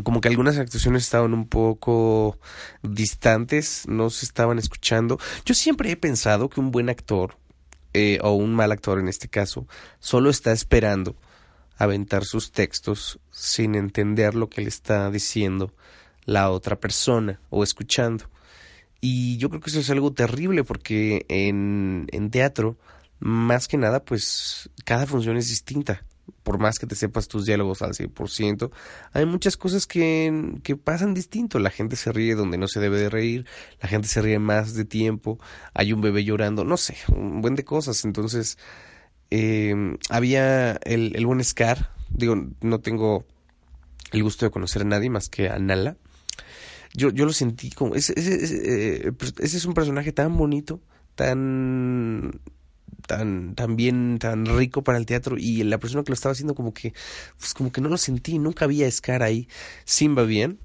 Como 0.04 0.20
que 0.20 0.28
algunas 0.28 0.56
actuaciones 0.56 1.02
estaban 1.02 1.34
un 1.34 1.48
poco 1.48 2.38
distantes, 2.82 3.84
no 3.88 4.08
se 4.10 4.24
estaban 4.24 4.58
escuchando. 4.58 5.18
Yo 5.44 5.54
siempre 5.54 5.90
he 5.90 5.96
pensado 5.96 6.48
que 6.48 6.60
un 6.60 6.70
buen 6.70 6.88
actor 6.88 7.39
eh, 7.94 8.18
o 8.22 8.32
un 8.32 8.54
mal 8.54 8.72
actor 8.72 8.98
en 8.98 9.08
este 9.08 9.28
caso, 9.28 9.66
solo 9.98 10.30
está 10.30 10.52
esperando 10.52 11.16
aventar 11.76 12.24
sus 12.24 12.52
textos 12.52 13.18
sin 13.30 13.74
entender 13.74 14.34
lo 14.34 14.48
que 14.48 14.60
le 14.60 14.68
está 14.68 15.10
diciendo 15.10 15.72
la 16.24 16.50
otra 16.50 16.78
persona 16.78 17.40
o 17.48 17.64
escuchando. 17.64 18.26
Y 19.00 19.38
yo 19.38 19.48
creo 19.48 19.60
que 19.60 19.70
eso 19.70 19.80
es 19.80 19.90
algo 19.90 20.12
terrible 20.12 20.62
porque 20.62 21.24
en, 21.28 22.06
en 22.12 22.30
teatro, 22.30 22.76
más 23.18 23.66
que 23.66 23.78
nada, 23.78 24.04
pues 24.04 24.68
cada 24.84 25.06
función 25.06 25.36
es 25.38 25.48
distinta 25.48 26.04
por 26.42 26.58
más 26.58 26.78
que 26.78 26.86
te 26.86 26.94
sepas 26.94 27.28
tus 27.28 27.46
diálogos 27.46 27.82
al 27.82 27.92
100%, 27.92 28.70
hay 29.12 29.26
muchas 29.26 29.56
cosas 29.56 29.86
que, 29.86 30.54
que, 30.62 30.76
pasan 30.76 31.14
distinto. 31.14 31.58
La 31.58 31.70
gente 31.70 31.96
se 31.96 32.12
ríe 32.12 32.34
donde 32.34 32.58
no 32.58 32.68
se 32.68 32.80
debe 32.80 32.98
de 32.98 33.10
reír, 33.10 33.46
la 33.80 33.88
gente 33.88 34.08
se 34.08 34.22
ríe 34.22 34.38
más 34.38 34.74
de 34.74 34.84
tiempo, 34.84 35.38
hay 35.74 35.92
un 35.92 36.00
bebé 36.00 36.24
llorando, 36.24 36.64
no 36.64 36.76
sé, 36.76 36.96
un 37.08 37.40
buen 37.40 37.54
de 37.54 37.64
cosas. 37.64 38.04
Entonces, 38.04 38.58
eh, 39.30 39.74
había 40.08 40.72
el, 40.84 41.14
el 41.14 41.26
buen 41.26 41.42
Scar, 41.44 41.90
digo, 42.10 42.36
no 42.60 42.80
tengo 42.80 43.24
el 44.12 44.22
gusto 44.22 44.46
de 44.46 44.50
conocer 44.50 44.82
a 44.82 44.86
nadie 44.86 45.10
más 45.10 45.28
que 45.28 45.48
a 45.48 45.58
Nala. 45.58 45.96
Yo, 46.92 47.10
yo 47.10 47.24
lo 47.24 47.32
sentí 47.32 47.70
como, 47.70 47.94
ese, 47.94 48.14
eh, 48.16 49.12
ese 49.38 49.56
es 49.56 49.64
un 49.64 49.74
personaje 49.74 50.12
tan 50.12 50.36
bonito, 50.36 50.80
tan 51.14 52.40
tan, 53.06 53.54
tan 53.54 53.76
bien, 53.76 54.18
tan 54.18 54.46
rico 54.46 54.82
para 54.82 54.98
el 54.98 55.06
teatro 55.06 55.36
y 55.38 55.62
la 55.64 55.78
persona 55.78 56.04
que 56.04 56.10
lo 56.10 56.14
estaba 56.14 56.32
haciendo 56.32 56.54
como 56.54 56.72
que, 56.74 56.92
pues 57.38 57.54
como 57.54 57.72
que 57.72 57.80
no 57.80 57.88
lo 57.88 57.96
sentí, 57.96 58.38
nunca 58.38 58.64
había 58.64 58.90
Scar 58.90 59.22
ahí. 59.22 59.48
Simba 59.84 60.24
bien, 60.24 60.58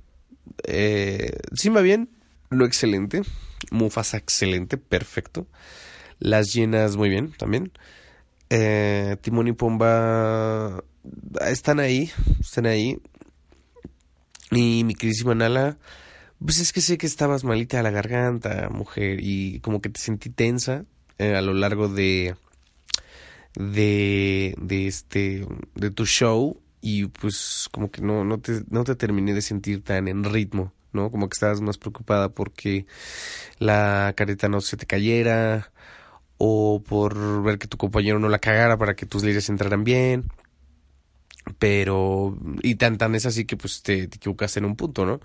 eh, 0.63 1.37
Simba 1.53 1.81
bien, 1.81 2.09
lo 2.49 2.65
excelente, 2.65 3.21
Mufasa 3.71 4.17
excelente, 4.17 4.77
perfecto. 4.77 5.47
Las 6.19 6.53
llenas 6.53 6.95
muy 6.95 7.09
bien 7.09 7.33
también. 7.37 7.71
Eh, 8.49 9.17
Timón 9.21 9.47
y 9.47 9.53
Pomba 9.53 10.83
están 11.41 11.79
ahí, 11.79 12.11
están 12.39 12.65
ahí. 12.65 12.99
Y 14.51 14.83
mi 14.83 14.93
queridísima 14.95 15.35
Nala, 15.35 15.77
pues 16.39 16.59
es 16.59 16.71
que 16.71 16.81
sé 16.81 16.97
que 16.97 17.07
estabas 17.07 17.43
malita 17.43 17.79
a 17.79 17.83
la 17.83 17.91
garganta, 17.91 18.69
mujer, 18.69 19.19
y 19.21 19.59
como 19.61 19.81
que 19.81 19.89
te 19.89 19.99
sentí 19.99 20.29
tensa. 20.29 20.85
Eh, 21.17 21.35
a 21.35 21.41
lo 21.41 21.53
largo 21.53 21.87
de, 21.87 22.35
de, 23.55 24.53
de, 24.57 24.87
este, 24.87 25.47
de 25.75 25.91
tu 25.91 26.05
show 26.05 26.59
y 26.81 27.05
pues 27.07 27.69
como 27.71 27.89
que 27.89 28.01
no, 28.01 28.25
no, 28.25 28.39
te, 28.39 28.63
no 28.69 28.83
te 28.83 28.95
terminé 28.95 29.33
de 29.33 29.41
sentir 29.41 29.81
tan 29.81 30.09
en 30.09 30.25
ritmo, 30.25 30.73
¿no? 30.91 31.11
Como 31.11 31.29
que 31.29 31.33
estabas 31.33 31.61
más 31.61 31.77
preocupada 31.77 32.29
porque 32.29 32.85
la 33.59 34.13
careta 34.17 34.49
no 34.49 34.59
se 34.59 34.77
te 34.77 34.85
cayera 34.85 35.71
o 36.37 36.83
por 36.85 37.43
ver 37.43 37.59
que 37.59 37.67
tu 37.67 37.77
compañero 37.77 38.19
no 38.19 38.27
la 38.29 38.39
cagara 38.39 38.77
para 38.77 38.95
que 38.95 39.05
tus 39.05 39.23
líderes 39.23 39.49
entraran 39.49 39.83
bien. 39.85 40.25
Pero, 41.59 42.37
y 42.61 42.75
tan 42.75 42.97
tan 42.97 43.15
es 43.15 43.25
así 43.25 43.45
que 43.45 43.55
pues 43.55 43.83
te, 43.83 44.07
te 44.07 44.17
equivocaste 44.17 44.59
en 44.59 44.65
un 44.65 44.75
punto, 44.75 45.05
¿no? 45.05 45.21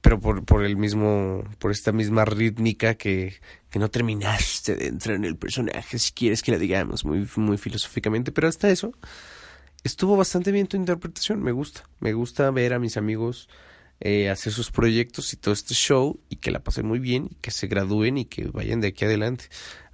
Pero 0.00 0.20
por, 0.20 0.44
por 0.44 0.64
el 0.64 0.76
mismo, 0.76 1.44
por 1.58 1.70
esta 1.70 1.92
misma 1.92 2.24
rítmica 2.24 2.94
que, 2.94 3.34
que 3.70 3.78
no 3.78 3.90
terminaste 3.90 4.76
de 4.76 4.86
entrar 4.86 5.16
en 5.16 5.24
el 5.24 5.36
personaje, 5.36 5.98
si 5.98 6.12
quieres 6.12 6.42
que 6.42 6.52
la 6.52 6.58
digamos 6.58 7.04
muy, 7.04 7.28
muy 7.36 7.58
filosóficamente, 7.58 8.32
pero 8.32 8.48
hasta 8.48 8.70
eso 8.70 8.92
estuvo 9.84 10.16
bastante 10.16 10.52
bien 10.52 10.66
tu 10.66 10.76
interpretación, 10.76 11.42
me 11.42 11.52
gusta, 11.52 11.84
me 12.00 12.12
gusta 12.12 12.50
ver 12.50 12.74
a 12.74 12.78
mis 12.78 12.96
amigos 12.96 13.48
eh, 14.00 14.30
hacer 14.30 14.52
sus 14.52 14.70
proyectos 14.70 15.32
y 15.32 15.36
todo 15.36 15.52
este 15.52 15.74
show 15.74 16.20
y 16.28 16.36
que 16.36 16.52
la 16.52 16.60
pasen 16.60 16.86
muy 16.86 17.00
bien 17.00 17.28
y 17.30 17.34
que 17.36 17.50
se 17.50 17.66
gradúen 17.66 18.18
y 18.18 18.26
que 18.26 18.46
vayan 18.46 18.80
de 18.80 18.88
aquí 18.88 19.04
adelante. 19.04 19.46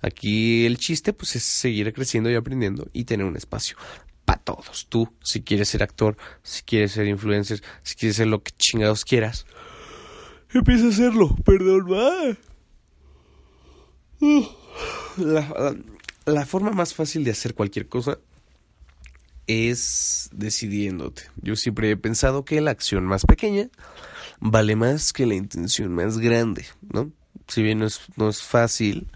Aquí 0.03 0.67
el 0.67 0.77
chiste 0.77 1.15
pues 1.15 1.37
es 1.37 1.45
seguir 1.45 1.91
creciendo 1.95 2.31
y 2.31 2.35
aprendiendo 2.35 2.89
y 2.93 3.05
tener 3.05 3.25
un 3.25 3.37
espacio 3.37 3.79
para 4.27 4.43
todos. 4.43 4.87
Tú, 4.91 5.11
si 5.23 5.43
quieres 5.43 5.71
ser 5.71 5.83
actor, 5.83 6.19
si 6.43 6.63
quieres 6.63 6.93
ser 6.93 7.07
influencer, 7.07 7.63
si 7.83 7.95
quieres 7.95 8.17
ser 8.17 8.27
lo 8.27 8.43
que 8.43 8.53
chingados 8.53 9.05
quieras, 9.05 9.47
Empieza 10.55 10.87
a 10.87 10.91
hacerlo, 10.91 11.35
perdón, 11.45 11.87
va. 11.93 12.37
La, 15.17 15.75
la, 16.25 16.47
forma 16.47 16.71
más 16.71 16.95
fácil 16.95 17.25
de 17.25 17.33
hacer 17.33 17.55
cualquier 17.55 17.89
cosa 17.89 18.19
es 19.49 20.31
decidiéndote. 20.33 21.25
Yo 21.43 21.57
siempre 21.57 21.91
he 21.91 21.97
pensado 21.97 22.45
que 22.45 22.61
la 22.61 22.71
acción 22.71 23.05
más 23.05 23.27
pequeña 23.27 23.69
vale 24.41 24.77
más 24.77 25.13
que 25.13 25.27
la 25.27 25.35
intención 25.35 25.93
más 25.93 26.19
grande, 26.19 26.65
¿no? 26.93 27.11
Si 27.49 27.63
bien 27.63 27.81
no 27.81 27.87
es, 27.87 28.01
no 28.17 28.29
es 28.29 28.43
fácil, 28.43 29.09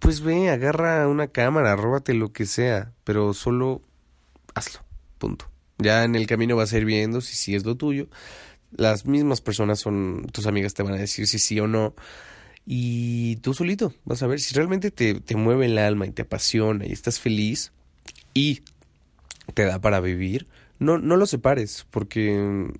pues 0.00 0.20
ve, 0.20 0.50
agarra 0.50 1.06
una 1.08 1.28
cámara, 1.28 1.76
róbate 1.76 2.12
lo 2.12 2.32
que 2.32 2.44
sea, 2.44 2.92
pero 3.04 3.34
solo 3.34 3.82
hazlo, 4.54 4.80
punto. 5.18 5.48
Ya 5.78 6.04
en 6.04 6.16
el 6.16 6.26
camino 6.26 6.56
vas 6.56 6.72
a 6.72 6.78
ir 6.78 6.84
viendo 6.84 7.20
si 7.20 7.36
sí 7.36 7.54
es 7.54 7.64
lo 7.64 7.76
tuyo 7.76 8.08
las 8.76 9.06
mismas 9.06 9.40
personas 9.40 9.80
son 9.80 10.26
tus 10.32 10.46
amigas, 10.46 10.74
te 10.74 10.82
van 10.82 10.94
a 10.94 10.98
decir 10.98 11.26
si 11.26 11.38
sí 11.38 11.60
o 11.60 11.66
no. 11.66 11.94
Y 12.64 13.36
tú 13.36 13.54
solito 13.54 13.92
vas 14.04 14.22
a 14.22 14.26
ver 14.26 14.40
si 14.40 14.54
realmente 14.54 14.90
te, 14.90 15.14
te 15.14 15.36
mueve 15.36 15.66
el 15.66 15.78
alma 15.78 16.06
y 16.06 16.12
te 16.12 16.22
apasiona 16.22 16.86
y 16.86 16.92
estás 16.92 17.18
feliz 17.18 17.72
y 18.34 18.62
te 19.54 19.64
da 19.64 19.80
para 19.80 20.00
vivir. 20.00 20.46
No, 20.78 20.98
no 20.98 21.16
lo 21.16 21.26
separes 21.26 21.86
porque, 21.90 22.70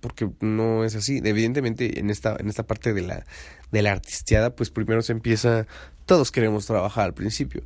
porque 0.00 0.28
no 0.40 0.84
es 0.84 0.94
así. 0.96 1.20
Evidentemente 1.24 1.98
en 1.98 2.10
esta, 2.10 2.36
en 2.38 2.48
esta 2.48 2.66
parte 2.66 2.92
de 2.92 3.02
la, 3.02 3.24
de 3.70 3.82
la 3.82 3.92
artisteada, 3.92 4.54
pues 4.54 4.70
primero 4.70 5.02
se 5.02 5.12
empieza, 5.12 5.66
todos 6.06 6.30
queremos 6.30 6.66
trabajar 6.66 7.06
al 7.06 7.14
principio 7.14 7.62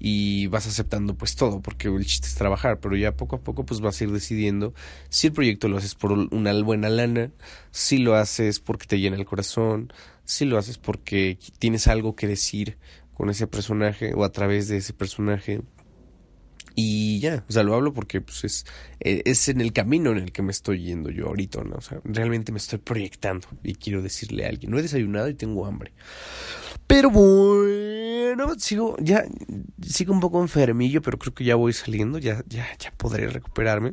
y 0.00 0.46
vas 0.46 0.66
aceptando 0.66 1.14
pues 1.14 1.36
todo, 1.36 1.60
porque 1.60 1.88
el 1.88 2.06
chiste 2.06 2.26
es 2.26 2.34
trabajar, 2.34 2.80
pero 2.80 2.96
ya 2.96 3.12
poco 3.12 3.36
a 3.36 3.40
poco 3.40 3.64
pues 3.64 3.80
vas 3.80 4.00
a 4.00 4.04
ir 4.04 4.10
decidiendo 4.10 4.72
si 5.10 5.28
el 5.28 5.34
proyecto 5.34 5.68
lo 5.68 5.76
haces 5.76 5.94
por 5.94 6.12
una 6.12 6.52
buena 6.62 6.88
lana, 6.88 7.30
si 7.70 7.98
lo 7.98 8.16
haces 8.16 8.58
porque 8.58 8.86
te 8.86 8.98
llena 8.98 9.16
el 9.16 9.26
corazón, 9.26 9.92
si 10.24 10.46
lo 10.46 10.56
haces 10.56 10.78
porque 10.78 11.38
tienes 11.58 11.86
algo 11.86 12.16
que 12.16 12.26
decir 12.26 12.78
con 13.12 13.28
ese 13.28 13.46
personaje 13.46 14.14
o 14.14 14.24
a 14.24 14.32
través 14.32 14.68
de 14.68 14.78
ese 14.78 14.94
personaje. 14.94 15.60
Y 16.82 17.20
ya, 17.20 17.44
o 17.46 17.52
sea, 17.52 17.62
lo 17.62 17.74
hablo 17.74 17.92
porque 17.92 18.22
pues 18.22 18.42
es, 18.42 18.64
e, 19.00 19.20
es 19.26 19.50
en 19.50 19.60
el 19.60 19.74
camino 19.74 20.12
en 20.12 20.16
el 20.16 20.32
que 20.32 20.40
me 20.40 20.50
estoy 20.50 20.82
yendo 20.82 21.10
yo 21.10 21.26
ahorita, 21.26 21.62
¿no? 21.62 21.76
O 21.76 21.80
sea, 21.82 22.00
realmente 22.04 22.52
me 22.52 22.58
estoy 22.58 22.78
proyectando 22.78 23.46
y 23.62 23.74
quiero 23.74 24.00
decirle 24.00 24.46
a 24.46 24.48
alguien, 24.48 24.72
no 24.72 24.78
he 24.78 24.82
desayunado 24.82 25.28
y 25.28 25.34
tengo 25.34 25.66
hambre. 25.66 25.92
Pero 26.86 27.10
bueno, 27.10 28.54
sigo, 28.58 28.96
ya, 28.98 29.26
sigo 29.86 30.14
un 30.14 30.20
poco 30.20 30.40
enfermillo, 30.40 31.02
pero 31.02 31.18
creo 31.18 31.34
que 31.34 31.44
ya 31.44 31.54
voy 31.54 31.74
saliendo, 31.74 32.18
ya, 32.18 32.42
ya, 32.48 32.66
ya 32.78 32.92
podré 32.96 33.28
recuperarme. 33.28 33.92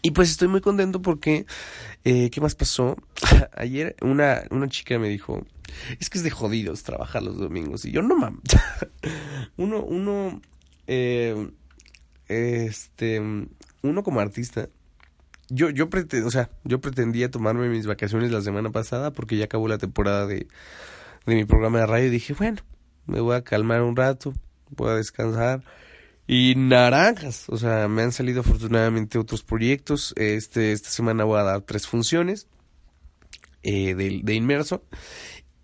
Y 0.00 0.12
pues 0.12 0.30
estoy 0.30 0.48
muy 0.48 0.62
contento 0.62 1.02
porque, 1.02 1.44
eh, 2.04 2.30
¿qué 2.30 2.40
más 2.40 2.54
pasó? 2.54 2.96
Ayer 3.54 3.96
una, 4.00 4.44
una 4.50 4.68
chica 4.68 4.98
me 4.98 5.10
dijo, 5.10 5.44
es 6.00 6.08
que 6.08 6.16
es 6.16 6.24
de 6.24 6.30
jodidos 6.30 6.84
trabajar 6.84 7.22
los 7.22 7.36
domingos. 7.36 7.84
Y 7.84 7.92
yo, 7.92 8.00
no 8.00 8.16
mames. 8.16 8.40
uno, 9.58 9.82
uno, 9.82 10.40
eh, 10.86 11.50
este, 12.28 13.20
uno 13.82 14.02
como 14.02 14.20
artista, 14.20 14.68
yo, 15.48 15.70
yo 15.70 15.88
o 16.24 16.30
sea, 16.30 16.50
yo 16.64 16.80
pretendía 16.80 17.30
tomarme 17.30 17.68
mis 17.68 17.86
vacaciones 17.86 18.32
la 18.32 18.42
semana 18.42 18.70
pasada 18.70 19.12
porque 19.12 19.36
ya 19.36 19.44
acabó 19.44 19.68
la 19.68 19.78
temporada 19.78 20.26
de 20.26 20.48
de 21.26 21.34
mi 21.34 21.44
programa 21.44 21.80
de 21.80 21.86
radio 21.86 22.06
y 22.06 22.10
dije, 22.10 22.32
bueno, 22.32 22.62
me 23.06 23.20
voy 23.20 23.36
a 23.36 23.42
calmar 23.42 23.82
un 23.82 23.96
rato, 23.96 24.32
voy 24.70 24.90
a 24.90 24.94
descansar 24.94 25.62
y 26.26 26.54
naranjas. 26.56 27.48
O 27.48 27.56
sea, 27.56 27.88
me 27.88 28.02
han 28.02 28.12
salido 28.12 28.40
afortunadamente 28.40 29.18
otros 29.18 29.42
proyectos. 29.42 30.14
Este, 30.16 30.72
esta 30.72 30.88
semana 30.88 31.24
voy 31.24 31.40
a 31.40 31.44
dar 31.44 31.60
tres 31.62 31.86
funciones 31.86 32.46
eh, 33.62 33.94
de, 33.94 34.20
de, 34.22 34.34
inmerso. 34.34 34.84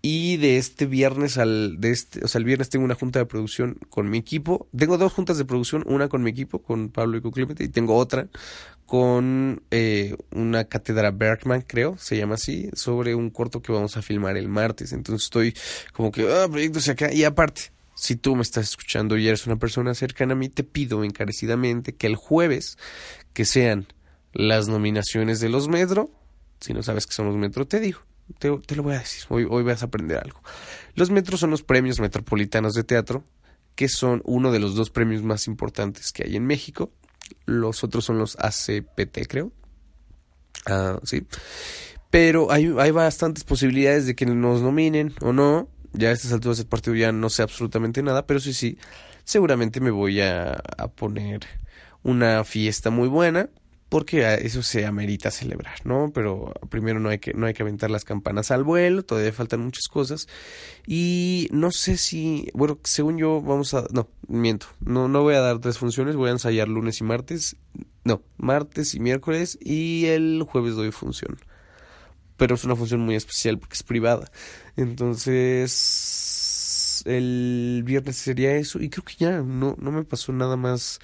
Y 0.05 0.35
de 0.35 0.57
este 0.57 0.85
viernes 0.85 1.37
al, 1.37 1.79
de 1.79 1.91
este, 1.91 2.25
o 2.25 2.27
sea, 2.27 2.39
el 2.39 2.43
viernes 2.43 2.69
tengo 2.69 2.83
una 2.83 2.93
junta 2.93 3.19
de 3.19 3.25
producción 3.25 3.77
con 3.89 4.09
mi 4.09 4.17
equipo. 4.17 4.67
Tengo 4.77 4.97
dos 4.97 5.13
juntas 5.13 5.37
de 5.37 5.45
producción, 5.45 5.85
una 5.87 6.09
con 6.09 6.21
mi 6.21 6.29
equipo, 6.29 6.61
con 6.61 6.89
Pablo 6.89 7.15
y 7.15 7.21
con 7.21 7.31
Clemente, 7.31 7.63
y 7.63 7.69
tengo 7.69 7.95
otra 7.95 8.27
con 8.85 9.63
eh, 9.71 10.17
una 10.31 10.65
cátedra 10.65 11.11
Bergman, 11.11 11.61
creo, 11.61 11.97
se 11.97 12.17
llama 12.17 12.35
así, 12.35 12.69
sobre 12.73 13.15
un 13.15 13.29
corto 13.29 13.61
que 13.61 13.71
vamos 13.71 13.95
a 13.95 14.01
filmar 14.01 14.35
el 14.35 14.49
martes. 14.49 14.91
Entonces 14.91 15.23
estoy 15.23 15.55
como 15.93 16.11
que, 16.11 16.29
ah, 16.29 16.47
proyectos 16.51 16.89
acá. 16.89 17.11
Y 17.13 17.23
aparte, 17.23 17.71
si 17.95 18.17
tú 18.17 18.35
me 18.35 18.41
estás 18.41 18.69
escuchando 18.69 19.17
y 19.17 19.27
eres 19.27 19.47
una 19.47 19.55
persona 19.55 19.93
cercana 19.93 20.33
a 20.33 20.35
mí, 20.35 20.49
te 20.49 20.65
pido 20.65 21.05
encarecidamente 21.05 21.95
que 21.95 22.07
el 22.07 22.17
jueves, 22.17 22.77
que 23.33 23.45
sean 23.45 23.87
las 24.33 24.67
nominaciones 24.67 25.39
de 25.39 25.49
los 25.49 25.69
Metro, 25.69 26.11
si 26.59 26.73
no 26.73 26.83
sabes 26.83 27.07
que 27.07 27.13
son 27.13 27.27
los 27.27 27.37
Metro, 27.37 27.65
te 27.65 27.79
digo, 27.79 28.01
te, 28.39 28.75
lo 28.75 28.83
voy 28.83 28.95
a 28.95 28.99
decir, 28.99 29.23
hoy, 29.29 29.47
hoy 29.49 29.63
vas 29.63 29.81
a 29.83 29.87
aprender 29.87 30.17
algo. 30.17 30.41
Los 30.95 31.09
Metros 31.09 31.39
son 31.39 31.51
los 31.51 31.63
premios 31.63 31.99
metropolitanos 31.99 32.73
de 32.73 32.83
teatro, 32.83 33.23
que 33.75 33.89
son 33.89 34.21
uno 34.25 34.51
de 34.51 34.59
los 34.59 34.75
dos 34.75 34.89
premios 34.89 35.23
más 35.23 35.47
importantes 35.47 36.11
que 36.11 36.23
hay 36.23 36.35
en 36.35 36.45
México. 36.45 36.91
Los 37.45 37.83
otros 37.83 38.05
son 38.05 38.17
los 38.17 38.37
ACPT, 38.39 39.27
creo. 39.27 39.51
Ah, 40.65 40.99
sí. 41.03 41.25
Pero 42.09 42.51
hay, 42.51 42.73
hay 42.77 42.91
bastantes 42.91 43.43
posibilidades 43.43 44.05
de 44.05 44.15
que 44.15 44.25
nos 44.25 44.61
nominen 44.61 45.13
o 45.21 45.33
no 45.33 45.67
ya 45.93 46.09
a 46.09 46.11
estas 46.11 46.33
alturas 46.33 46.57
del 46.57 46.67
partido 46.67 46.95
ya 46.95 47.11
no 47.11 47.29
sé 47.29 47.43
absolutamente 47.43 48.01
nada, 48.01 48.25
pero 48.25 48.39
sí, 48.39 48.53
sí, 48.53 48.77
seguramente 49.23 49.79
me 49.79 49.91
voy 49.91 50.21
a, 50.21 50.53
a 50.53 50.87
poner 50.87 51.41
una 52.01 52.43
fiesta 52.43 52.89
muy 52.89 53.07
buena 53.07 53.49
porque 53.93 54.39
eso 54.41 54.63
se 54.63 54.87
amerita 54.87 55.29
celebrar, 55.29 55.85
¿no? 55.85 56.09
Pero 56.15 56.51
primero 56.71 56.99
no 56.99 57.09
hay 57.09 57.19
que 57.19 57.35
no 57.35 57.45
hay 57.45 57.53
que 57.53 57.61
aventar 57.61 57.91
las 57.91 58.03
campanas 58.05 58.49
al 58.49 58.63
vuelo, 58.63 59.05
todavía 59.05 59.31
faltan 59.31 59.59
muchas 59.59 59.87
cosas 59.87 60.27
y 60.87 61.47
no 61.51 61.69
sé 61.69 61.97
si, 61.97 62.49
bueno, 62.55 62.79
según 62.83 63.19
yo 63.19 63.39
vamos 63.39 63.75
a 63.75 63.85
no, 63.91 64.09
miento, 64.27 64.65
no 64.83 65.07
no 65.09 65.21
voy 65.21 65.35
a 65.35 65.41
dar 65.41 65.59
tres 65.59 65.77
funciones, 65.77 66.15
voy 66.15 66.29
a 66.29 66.31
ensayar 66.31 66.69
lunes 66.69 67.01
y 67.01 67.03
martes, 67.03 67.55
no, 68.03 68.23
martes 68.37 68.95
y 68.95 68.99
miércoles 68.99 69.59
y 69.61 70.07
el 70.07 70.41
jueves 70.41 70.73
doy 70.73 70.89
función 70.91 71.37
pero 72.35 72.55
es 72.55 72.63
una 72.63 72.75
función 72.75 73.01
muy 73.01 73.13
especial 73.13 73.59
porque 73.59 73.75
es 73.75 73.83
privada. 73.83 74.31
Entonces, 74.75 76.23
el 77.05 77.83
viernes 77.85 78.17
sería 78.17 78.55
eso 78.55 78.81
y 78.81 78.89
creo 78.89 79.03
que 79.03 79.13
ya 79.17 79.41
no, 79.41 79.75
no 79.79 79.91
me 79.91 80.03
pasó 80.03 80.33
nada 80.33 80.57
más 80.57 80.99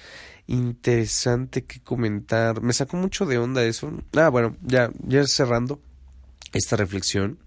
interesante 0.46 1.64
que 1.64 1.80
comentar. 1.80 2.60
Me 2.62 2.72
sacó 2.72 2.96
mucho 2.96 3.26
de 3.26 3.38
onda 3.38 3.64
eso. 3.64 3.92
Ah, 4.16 4.28
bueno, 4.28 4.56
ya, 4.62 4.90
ya 5.06 5.26
cerrando 5.26 5.80
esta 6.52 6.76
reflexión. 6.76 7.38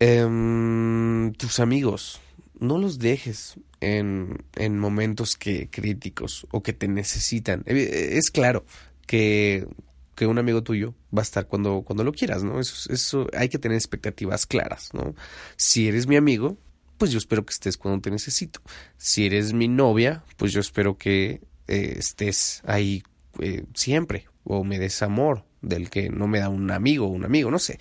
Em, 0.00 1.32
tus 1.34 1.60
amigos, 1.60 2.20
no 2.58 2.78
los 2.78 2.98
dejes 2.98 3.54
en, 3.80 4.44
en 4.56 4.78
momentos 4.78 5.36
que 5.36 5.68
críticos 5.70 6.46
o 6.50 6.62
que 6.62 6.72
te 6.72 6.88
necesitan. 6.88 7.62
Es 7.66 8.30
claro 8.30 8.64
que 9.06 9.66
que 10.14 10.26
un 10.26 10.38
amigo 10.38 10.62
tuyo 10.62 10.94
va 11.16 11.22
a 11.22 11.24
estar 11.24 11.46
cuando, 11.46 11.82
cuando 11.82 12.04
lo 12.04 12.12
quieras, 12.12 12.42
¿no? 12.42 12.60
Eso, 12.60 12.92
eso 12.92 13.26
hay 13.36 13.48
que 13.48 13.58
tener 13.58 13.76
expectativas 13.76 14.46
claras, 14.46 14.90
¿no? 14.92 15.14
Si 15.56 15.88
eres 15.88 16.06
mi 16.06 16.16
amigo, 16.16 16.56
pues 16.98 17.10
yo 17.10 17.18
espero 17.18 17.44
que 17.44 17.52
estés 17.52 17.76
cuando 17.76 18.00
te 18.00 18.10
necesito. 18.10 18.60
Si 18.96 19.26
eres 19.26 19.52
mi 19.52 19.68
novia, 19.68 20.24
pues 20.36 20.52
yo 20.52 20.60
espero 20.60 20.96
que 20.96 21.40
eh, 21.68 21.96
estés 21.98 22.62
ahí 22.66 23.02
eh, 23.40 23.64
siempre 23.74 24.26
o 24.44 24.64
me 24.64 24.78
des 24.78 25.02
amor 25.02 25.44
del 25.62 25.90
que 25.90 26.10
no 26.10 26.26
me 26.26 26.40
da 26.40 26.48
un 26.48 26.70
amigo 26.70 27.06
o 27.06 27.10
un 27.10 27.24
amigo, 27.24 27.50
no 27.50 27.58
sé. 27.58 27.78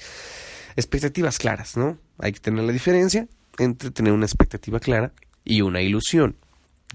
Expectativas 0.75 1.37
claras, 1.37 1.77
¿no? 1.77 1.97
Hay 2.17 2.31
que 2.31 2.39
tener 2.39 2.63
la 2.63 2.71
diferencia 2.71 3.27
entre 3.57 3.91
tener 3.91 4.13
una 4.13 4.25
expectativa 4.25 4.79
clara 4.79 5.13
y 5.43 5.61
una 5.61 5.81
ilusión. 5.81 6.37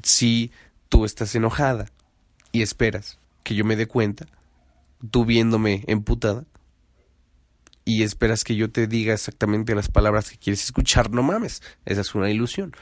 Si 0.02 0.50
tú 0.88 1.04
estás 1.04 1.34
enojada 1.34 1.86
y 2.52 2.62
esperas 2.62 3.18
que 3.44 3.54
yo 3.54 3.64
me 3.64 3.76
dé 3.76 3.86
cuenta, 3.86 4.26
tú 5.10 5.24
viéndome 5.24 5.84
emputada 5.86 6.44
y 7.84 8.02
esperas 8.02 8.44
que 8.44 8.56
yo 8.56 8.70
te 8.70 8.86
diga 8.86 9.14
exactamente 9.14 9.74
las 9.74 9.88
palabras 9.88 10.30
que 10.30 10.38
quieres 10.38 10.64
escuchar, 10.64 11.10
no 11.10 11.22
mames, 11.22 11.62
esa 11.84 12.00
es 12.00 12.14
una 12.14 12.30
ilusión. 12.30 12.74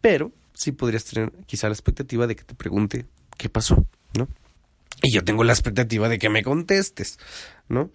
Pero 0.00 0.32
sí 0.52 0.72
podrías 0.72 1.04
tener 1.04 1.32
quizá 1.46 1.68
la 1.68 1.74
expectativa 1.74 2.26
de 2.26 2.36
que 2.36 2.44
te 2.44 2.54
pregunte 2.54 3.06
qué 3.38 3.48
pasó, 3.48 3.86
¿no? 4.14 4.28
Y 5.02 5.12
yo 5.12 5.24
tengo 5.24 5.44
la 5.44 5.54
expectativa 5.54 6.08
de 6.10 6.18
que 6.18 6.28
me 6.28 6.42
contestes, 6.42 7.18
¿no? 7.68 7.90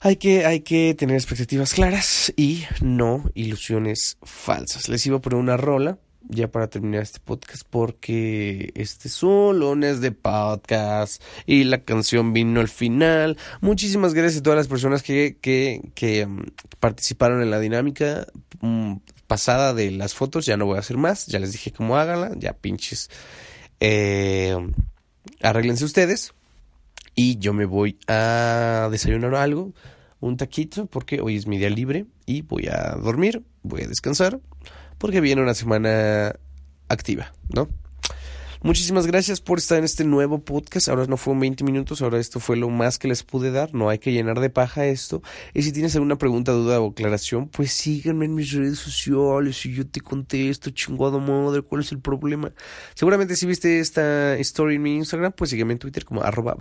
Hay 0.00 0.16
que, 0.16 0.46
hay 0.46 0.60
que 0.60 0.94
tener 0.94 1.16
expectativas 1.16 1.74
claras 1.74 2.32
y 2.36 2.64
no 2.80 3.30
ilusiones 3.34 4.18
falsas. 4.22 4.88
Les 4.88 5.04
iba 5.06 5.16
a 5.16 5.20
poner 5.20 5.38
una 5.38 5.56
rola 5.56 5.98
ya 6.28 6.50
para 6.50 6.68
terminar 6.68 7.02
este 7.02 7.20
podcast 7.20 7.64
porque 7.68 8.72
este 8.74 9.08
es 9.08 9.22
un 9.22 9.58
lunes 9.58 10.00
de 10.00 10.12
podcast 10.12 11.22
y 11.46 11.64
la 11.64 11.82
canción 11.82 12.32
vino 12.32 12.60
al 12.60 12.68
final. 12.68 13.36
Muchísimas 13.60 14.14
gracias 14.14 14.40
a 14.40 14.42
todas 14.42 14.56
las 14.56 14.68
personas 14.68 15.02
que, 15.02 15.38
que, 15.40 15.80
que 15.94 16.26
um, 16.26 16.44
participaron 16.80 17.42
en 17.42 17.50
la 17.50 17.60
dinámica 17.60 18.26
um, 18.60 19.00
pasada 19.26 19.74
de 19.74 19.90
las 19.90 20.14
fotos. 20.14 20.46
Ya 20.46 20.56
no 20.56 20.66
voy 20.66 20.76
a 20.76 20.80
hacer 20.80 20.96
más, 20.96 21.26
ya 21.26 21.38
les 21.38 21.52
dije 21.52 21.72
cómo 21.72 21.96
háganla, 21.96 22.32
ya 22.36 22.52
pinches. 22.52 23.10
Eh, 23.86 24.56
arréglense 25.42 25.84
ustedes 25.84 26.32
y 27.14 27.36
yo 27.36 27.52
me 27.52 27.66
voy 27.66 27.98
a 28.08 28.88
desayunar 28.90 29.34
algo, 29.34 29.74
un 30.20 30.38
taquito 30.38 30.86
porque 30.86 31.20
hoy 31.20 31.36
es 31.36 31.46
mi 31.46 31.58
día 31.58 31.68
libre 31.68 32.06
y 32.24 32.40
voy 32.40 32.68
a 32.68 32.94
dormir, 32.94 33.42
voy 33.62 33.82
a 33.82 33.86
descansar 33.86 34.40
porque 34.96 35.20
viene 35.20 35.42
una 35.42 35.52
semana 35.52 36.34
activa, 36.88 37.34
¿no? 37.50 37.68
Muchísimas 38.64 39.06
gracias 39.06 39.42
por 39.42 39.58
estar 39.58 39.76
en 39.76 39.84
este 39.84 40.04
nuevo 40.04 40.38
podcast. 40.38 40.88
Ahora 40.88 41.04
no 41.04 41.18
fueron 41.18 41.38
20 41.40 41.64
minutos, 41.64 42.00
ahora 42.00 42.18
esto 42.18 42.40
fue 42.40 42.56
lo 42.56 42.70
más 42.70 42.98
que 42.98 43.08
les 43.08 43.22
pude 43.22 43.50
dar. 43.50 43.74
No 43.74 43.90
hay 43.90 43.98
que 43.98 44.10
llenar 44.10 44.40
de 44.40 44.48
paja 44.48 44.86
esto. 44.86 45.22
Y 45.52 45.64
si 45.64 45.70
tienes 45.70 45.94
alguna 45.96 46.16
pregunta, 46.16 46.52
duda 46.52 46.80
o 46.80 46.92
aclaración, 46.92 47.46
pues 47.48 47.72
síganme 47.74 48.24
en 48.24 48.34
mis 48.34 48.52
redes 48.52 48.78
sociales 48.78 49.66
y 49.66 49.74
yo 49.74 49.86
te 49.86 50.00
contesto, 50.00 50.70
chingado 50.70 51.20
madre, 51.20 51.60
cuál 51.60 51.82
es 51.82 51.92
el 51.92 52.00
problema. 52.00 52.54
Seguramente 52.94 53.36
si 53.36 53.44
viste 53.44 53.80
esta 53.80 54.34
story 54.38 54.76
en 54.76 54.82
mi 54.82 54.96
Instagram, 54.96 55.32
pues 55.32 55.50
sígueme 55.50 55.74
en 55.74 55.78
Twitter 55.78 56.06
como 56.06 56.22
arroba 56.22 56.56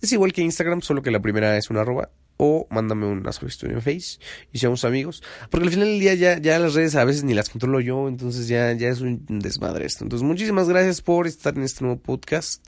Es 0.00 0.12
igual 0.12 0.32
que 0.32 0.40
Instagram, 0.40 0.80
solo 0.80 1.02
que 1.02 1.10
la 1.10 1.20
primera 1.20 1.58
es 1.58 1.68
una 1.68 1.82
arroba 1.82 2.08
o 2.36 2.66
mándame 2.70 3.06
una 3.06 3.32
solicitud 3.32 3.70
en 3.70 3.82
Face 3.82 4.18
y 4.52 4.58
seamos 4.58 4.84
amigos. 4.84 5.22
Porque 5.50 5.66
al 5.66 5.72
final 5.72 5.88
del 5.88 6.00
día 6.00 6.14
ya, 6.14 6.38
ya 6.38 6.58
las 6.58 6.74
redes 6.74 6.94
a 6.94 7.04
veces 7.04 7.24
ni 7.24 7.34
las 7.34 7.48
controlo 7.48 7.80
yo, 7.80 8.08
entonces 8.08 8.48
ya, 8.48 8.72
ya 8.72 8.88
es 8.88 9.00
un 9.00 9.24
desmadre 9.28 9.86
esto. 9.86 10.04
Entonces 10.04 10.26
muchísimas 10.26 10.68
gracias 10.68 11.00
por 11.00 11.26
estar 11.26 11.56
en 11.56 11.62
este 11.62 11.84
nuevo 11.84 12.00
podcast. 12.00 12.64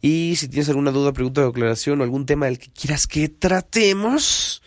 Y 0.00 0.36
si 0.36 0.48
tienes 0.48 0.68
alguna 0.68 0.90
duda, 0.90 1.12
pregunta 1.12 1.46
o 1.46 1.48
aclaración 1.48 2.00
o 2.00 2.04
algún 2.04 2.26
tema 2.26 2.46
del 2.46 2.58
que 2.58 2.70
quieras 2.70 3.06
que 3.06 3.28
tratemos, 3.30 4.62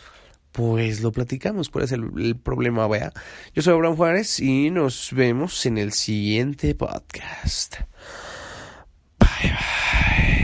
pues 0.51 1.01
lo 1.01 1.11
platicamos. 1.11 1.69
¿Cuál 1.69 1.85
es 1.85 1.91
el, 1.91 2.09
el 2.17 2.35
problema? 2.35 2.87
Vea. 2.87 3.13
Yo 3.53 3.61
soy 3.61 3.75
Abraham 3.75 3.95
Juárez 3.95 4.39
y 4.39 4.71
nos 4.71 5.09
vemos 5.11 5.65
en 5.67 5.77
el 5.77 5.93
siguiente 5.93 6.73
podcast. 6.73 7.75
Bye 9.19 9.51
bye. 9.51 10.36